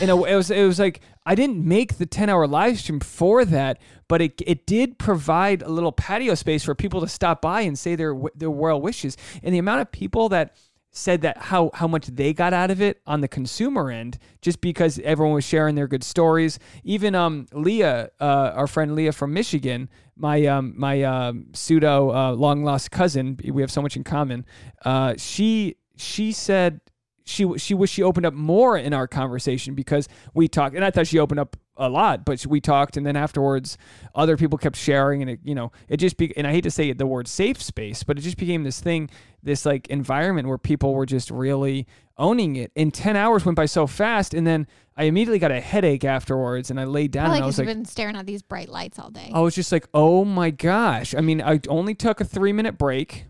[0.00, 3.00] In a it was it was like I didn't make the ten hour live stream
[3.00, 7.40] for that, but it it did provide a little patio space for people to stop
[7.40, 9.16] by and say their their well wishes.
[9.42, 10.54] And the amount of people that
[10.92, 14.60] said that how how much they got out of it on the consumer end just
[14.60, 16.58] because everyone was sharing their good stories.
[16.84, 22.32] Even um leah uh, our friend leah from michigan my um my um pseudo uh,
[22.32, 24.44] long lost cousin we have so much in common
[24.84, 26.80] uh she she said
[27.24, 30.90] she she wished she opened up more in our conversation because we talked and I
[30.90, 33.76] thought she opened up a lot but we talked and then afterwards
[34.14, 36.70] other people kept sharing and it you know it just be and I hate to
[36.70, 39.10] say the word safe space but it just became this thing
[39.42, 41.86] this like environment where people were just really
[42.18, 44.66] owning it and 10 hours went by so fast and then
[44.96, 47.66] I immediately got a headache afterwards and I laid down Probably and I was like
[47.66, 49.30] been staring at these bright lights all day.
[49.32, 52.76] I was just like oh my gosh I mean I only took a 3 minute
[52.76, 53.24] break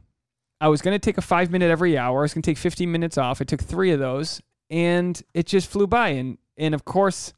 [0.60, 2.18] I was going to take a five minute every hour.
[2.18, 3.40] I was going to take 15 minutes off.
[3.40, 6.08] I took three of those and it just flew by.
[6.10, 7.32] And, and of course,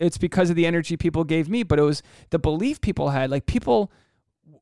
[0.00, 3.30] it's because of the energy people gave me, but it was the belief people had.
[3.30, 3.90] Like people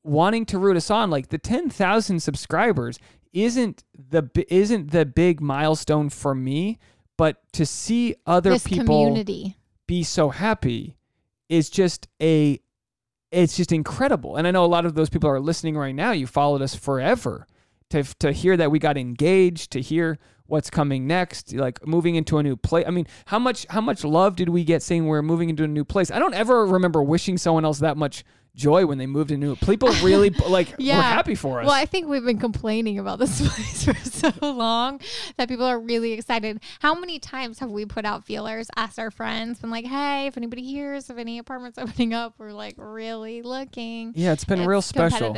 [0.03, 1.11] wanting to root us on.
[1.11, 2.99] Like the 10,000 subscribers
[3.33, 6.79] isn't the isn't the big milestone for me,
[7.19, 9.57] but to see other this people community.
[9.87, 10.97] be so happy
[11.49, 12.59] is just a
[13.31, 14.37] it's just incredible.
[14.37, 16.13] And I know a lot of those people are listening right now.
[16.13, 17.47] You followed us forever
[17.91, 22.39] to to hear that we got engaged, to hear what's coming next, like moving into
[22.39, 22.85] a new place.
[22.87, 25.69] I mean, how much how much love did we get saying we're moving into a
[25.69, 26.11] new place?
[26.11, 28.25] I don't ever remember wishing someone else that much
[28.55, 29.61] joy when they moved into it.
[29.61, 30.97] People really like Yeah.
[30.97, 31.67] were happy for us.
[31.67, 34.99] Well, I think we've been complaining about this place for so long
[35.37, 36.61] that people are really excited.
[36.81, 40.39] How many times have we put out feelers, asked our friends, been like, hey, if
[40.39, 44.13] anybody hears of any apartments opening up, we're like really looking.
[44.17, 45.37] yeah, it's been It's real special.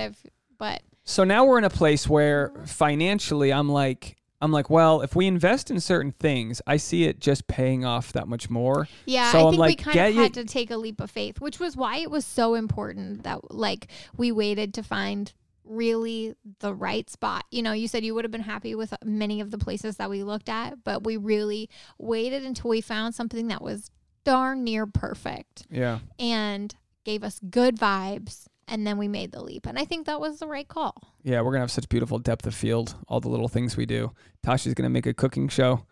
[0.56, 5.16] But So now we're in a place where financially I'm like I'm like, well, if
[5.16, 8.86] we invest in certain things, I see it just paying off that much more.
[9.04, 11.10] Yeah, So I I'm think like, we kind of had to take a leap of
[11.10, 15.32] faith, which was why it was so important that like we waited to find
[15.64, 17.44] really the right spot.
[17.50, 19.96] You know, you said you would have been happy with uh, many of the places
[19.96, 21.68] that we looked at, but we really
[21.98, 23.90] waited until we found something that was
[24.24, 25.98] darn near perfect Yeah.
[26.18, 26.74] and
[27.04, 29.66] gave us good vibes and then we made the leap.
[29.66, 30.94] And I think that was the right call.
[31.22, 32.94] Yeah, we're gonna have such beautiful depth of field.
[33.08, 34.12] All the little things we do.
[34.46, 35.84] Tasha's gonna make a cooking show.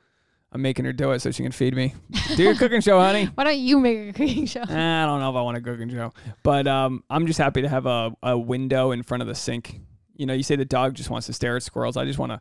[0.53, 1.95] I'm making her do it so she can feed me.
[2.37, 3.27] Do your cooking show, honey.
[3.35, 4.63] Why don't you make a cooking show?
[4.63, 6.13] I don't know if I want a cooking show,
[6.43, 9.81] but um, I'm just happy to have a, a window in front of the sink.
[10.15, 11.97] You know, you say the dog just wants to stare at squirrels.
[11.97, 12.41] I just want to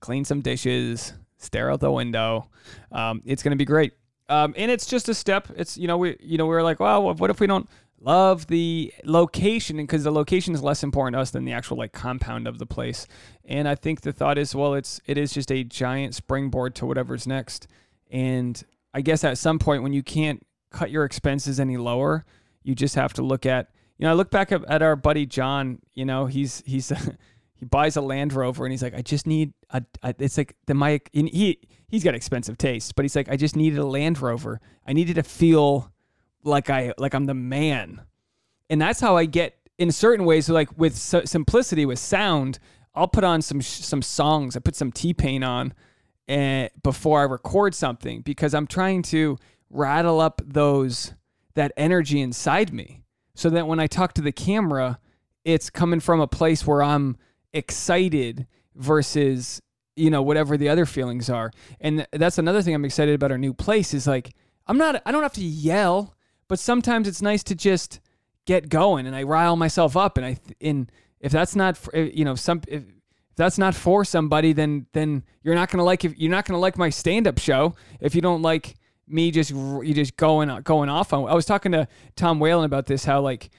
[0.00, 2.50] clean some dishes, stare out the window.
[2.92, 3.94] Um, it's gonna be great.
[4.28, 5.48] Um, and it's just a step.
[5.56, 7.68] It's you know we you know we were like, well, what if we don't
[8.06, 11.92] love the location because the location is less important to us than the actual like
[11.92, 13.06] compound of the place.
[13.44, 16.86] And I think the thought is, well, it's it is just a giant springboard to
[16.86, 17.66] whatever's next.
[18.10, 18.62] And
[18.94, 22.24] I guess at some point when you can't cut your expenses any lower,
[22.62, 25.80] you just have to look at you know I look back at, our buddy John.
[25.94, 26.88] You know he's he's
[27.54, 30.54] he buys a Land Rover and he's like I just need a, a it's like
[30.66, 34.22] the my he he's got expensive tastes, but he's like I just needed a Land
[34.22, 34.60] Rover.
[34.86, 35.90] I needed to feel
[36.46, 38.00] like I like I'm the man,
[38.70, 40.48] and that's how I get in certain ways.
[40.48, 42.58] Like with si- simplicity with sound,
[42.94, 44.56] I'll put on some some songs.
[44.56, 45.74] I put some T Pain on,
[46.28, 49.38] and before I record something because I'm trying to
[49.70, 51.14] rattle up those
[51.54, 53.02] that energy inside me,
[53.34, 54.98] so that when I talk to the camera,
[55.44, 57.16] it's coming from a place where I'm
[57.52, 59.62] excited versus
[59.96, 63.38] you know whatever the other feelings are and that's another thing i'm excited about our
[63.38, 64.34] new place is like
[64.66, 66.15] i'm not i don't have to yell
[66.48, 68.00] but sometimes it's nice to just
[68.46, 70.88] get going and i rile myself up and i in
[71.20, 75.54] if that's not you know some if, if that's not for somebody then then you're
[75.54, 78.74] not gonna like if you're not gonna like my stand-up show if you don't like
[79.08, 81.86] me just you just going going off on i was talking to
[82.16, 83.50] tom whalen about this how like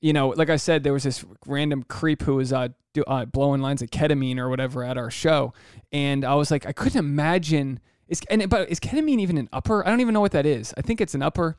[0.00, 3.24] you know, like I said, there was this random creep who was uh, do, uh,
[3.24, 5.52] blowing lines of ketamine or whatever at our show,
[5.90, 7.80] and I was like, I couldn't imagine.
[8.08, 9.84] Is and but is ketamine even an upper?
[9.84, 10.72] I don't even know what that is.
[10.76, 11.56] I think it's an upper.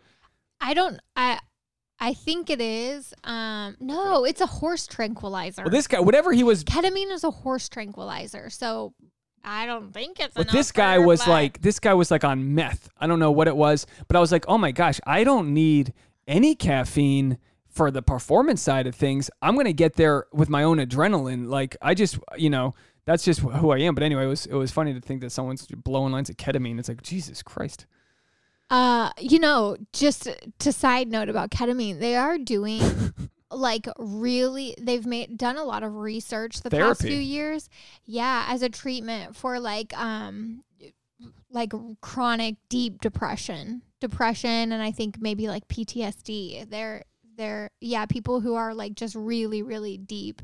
[0.59, 1.39] I don't I
[1.99, 3.13] I think it is.
[3.23, 5.63] Um, no, it's a horse tranquilizer.
[5.63, 8.93] Well, this guy, whatever he was, Ketamine is a horse tranquilizer, so
[9.43, 10.35] I don't think it's.
[10.35, 12.89] but this guy was black- like, this guy was like on meth.
[12.99, 15.53] I don't know what it was, but I was like, oh my gosh, I don't
[15.53, 15.93] need
[16.27, 19.29] any caffeine for the performance side of things.
[19.41, 21.47] I'm gonna get there with my own adrenaline.
[21.47, 23.95] Like I just, you know, that's just who I am.
[23.95, 26.77] But anyway, it was it was funny to think that someone's blowing lines of ketamine.
[26.77, 27.87] It's like Jesus Christ.
[28.69, 30.27] Uh, you know, just
[30.59, 32.81] to side note about ketamine, they are doing
[33.51, 37.69] like really they've made done a lot of research the past few years.
[38.05, 40.63] Yeah, as a treatment for like um
[41.49, 46.69] like chronic deep depression, depression and I think maybe like PTSD.
[46.69, 47.03] They're
[47.37, 50.41] they're yeah, people who are like just really really deep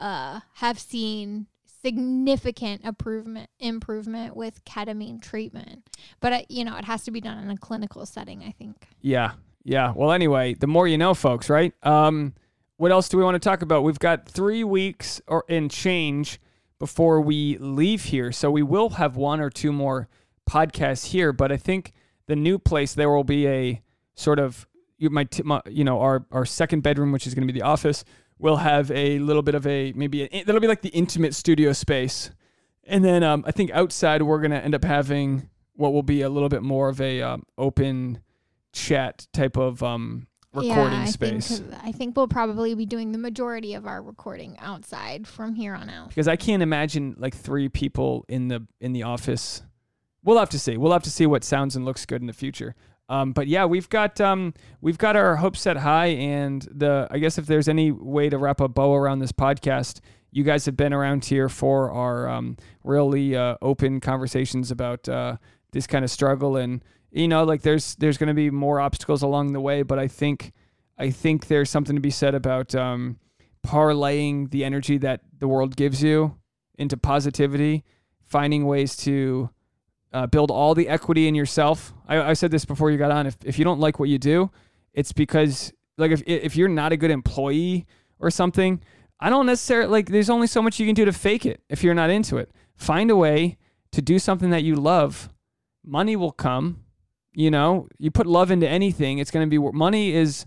[0.00, 1.46] uh have seen
[1.82, 5.88] significant improvement improvement with ketamine treatment.
[6.20, 8.88] But uh, you know, it has to be done in a clinical setting, I think.
[9.00, 9.32] Yeah.
[9.64, 9.92] Yeah.
[9.94, 11.72] Well, anyway, the more you know, folks, right?
[11.82, 12.34] Um,
[12.76, 13.82] what else do we want to talk about?
[13.82, 16.40] We've got three weeks or in change
[16.78, 18.32] before we leave here.
[18.32, 20.08] So we will have one or two more
[20.48, 21.92] podcasts here, but I think
[22.26, 23.82] the new place there will be a
[24.14, 24.66] sort of
[24.98, 28.04] my, my you know our our second bedroom which is going to be the office
[28.40, 31.72] will have a little bit of a maybe a, that'll be like the intimate studio
[31.72, 32.30] space.
[32.84, 36.22] And then um, I think outside we're going to end up having what will be
[36.22, 38.20] a little bit more of a um, open
[38.72, 41.58] chat type of um, recording yeah, I space.
[41.58, 45.74] Think, I think we'll probably be doing the majority of our recording outside from here
[45.74, 46.08] on out.
[46.08, 49.62] because I can't imagine like three people in the in the office.
[50.22, 50.76] We'll have to see.
[50.76, 52.74] We'll have to see what sounds and looks good in the future.
[53.10, 57.18] Um, but yeah, we've got um, we've got our hopes set high, and the I
[57.18, 60.00] guess if there's any way to wrap a bow around this podcast,
[60.30, 65.36] you guys have been around here for our um, really uh, open conversations about uh,
[65.72, 69.22] this kind of struggle, and you know, like there's there's going to be more obstacles
[69.22, 70.52] along the way, but I think
[70.96, 73.18] I think there's something to be said about um,
[73.66, 76.36] parlaying the energy that the world gives you
[76.78, 77.82] into positivity,
[78.24, 79.50] finding ways to
[80.12, 81.92] uh, build all the equity in yourself.
[82.08, 83.26] I, I said this before you got on.
[83.26, 84.50] If, if you don't like what you do,
[84.92, 87.86] it's because like if if you're not a good employee
[88.18, 88.82] or something,
[89.20, 90.08] I don't necessarily like.
[90.10, 92.50] There's only so much you can do to fake it if you're not into it.
[92.76, 93.58] Find a way
[93.92, 95.28] to do something that you love.
[95.84, 96.84] Money will come.
[97.32, 100.46] You know, you put love into anything, it's going to be money is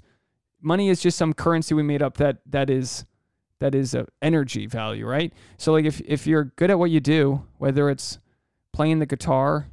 [0.61, 3.05] money is just some currency we made up that that is
[3.59, 5.33] that is a energy value, right?
[5.57, 8.19] So like if if you're good at what you do, whether it's
[8.73, 9.67] playing the guitar,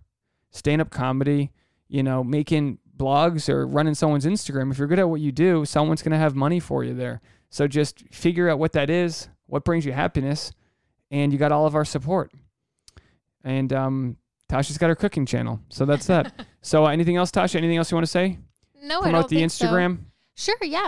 [0.51, 1.51] stand up comedy,
[1.88, 5.64] you know, making blogs or running someone's Instagram, if you're good at what you do,
[5.64, 7.20] someone's going to have money for you there.
[7.48, 10.53] So just figure out what that is, what brings you happiness,
[11.11, 12.30] and you got all of our support.
[13.42, 14.16] And um,
[14.48, 15.61] Tasha's got her cooking channel.
[15.70, 16.46] So that's that.
[16.62, 17.57] so uh, anything else, Tasha?
[17.57, 18.38] Anything else you want to say?
[18.82, 20.09] No, I Promote don't the think so.
[20.41, 20.78] Sure, yeah.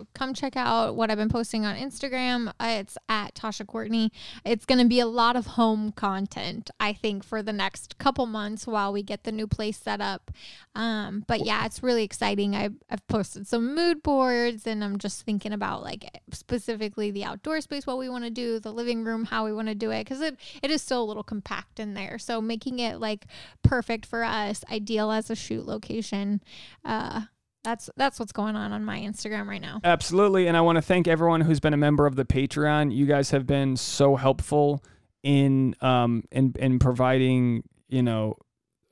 [0.00, 2.48] Uh, come check out what I've been posting on Instagram.
[2.58, 4.10] Uh, it's at Tasha Courtney.
[4.46, 8.24] It's going to be a lot of home content, I think, for the next couple
[8.24, 10.30] months while we get the new place set up.
[10.74, 12.56] Um, but yeah, it's really exciting.
[12.56, 17.60] I, I've posted some mood boards and I'm just thinking about like specifically the outdoor
[17.60, 20.04] space, what we want to do, the living room, how we want to do it,
[20.04, 22.18] because it, it is still a little compact in there.
[22.18, 23.26] So making it like
[23.62, 26.40] perfect for us, ideal as a shoot location.
[26.86, 27.24] Uh,
[27.64, 29.80] that's that's what's going on on my Instagram right now.
[29.84, 30.46] Absolutely.
[30.46, 32.94] And I want to thank everyone who's been a member of the Patreon.
[32.94, 34.82] You guys have been so helpful
[35.22, 38.36] in um in in providing, you know,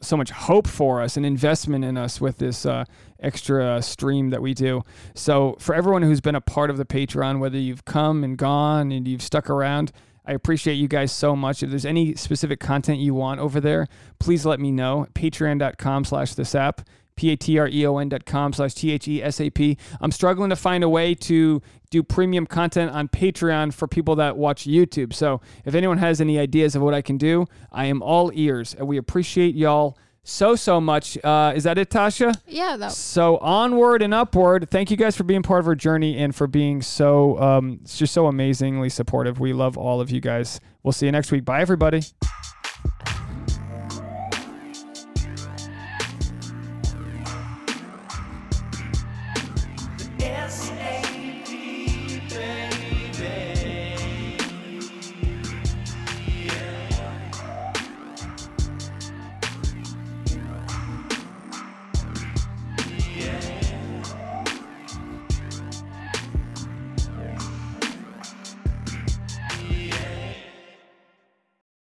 [0.01, 2.85] so much hope for us and investment in us with this uh,
[3.21, 4.83] extra stream that we do.
[5.15, 8.93] So for everyone who's been a part of the Patreon, whether you've come and gone
[8.93, 9.93] and you've stuck around,
[10.27, 11.63] I appreciate you guys so much.
[11.63, 13.87] If there's any specific content you want over there,
[14.19, 15.07] please let me know.
[15.15, 16.83] Patreon.com slash the SAP.
[17.17, 19.79] P-A-T-R-E-O-N dot com slash T-H-E-S-A-P.
[20.01, 24.37] I'm struggling to find a way to do premium content on Patreon for people that
[24.37, 25.13] watch YouTube.
[25.13, 28.75] So if anyone has any ideas of what I can do, I am all ears.
[28.75, 29.97] And we appreciate y'all
[30.29, 31.17] so, so much.
[31.25, 32.37] Uh, is that it, Tasha?
[32.47, 32.89] Yeah, though.
[32.89, 34.69] So onward and upward.
[34.71, 37.97] Thank you guys for being part of our journey and for being so, um, it's
[37.97, 39.39] just so amazingly supportive.
[39.39, 40.61] We love all of you guys.
[40.83, 41.45] We'll see you next week.
[41.45, 42.03] Bye, everybody.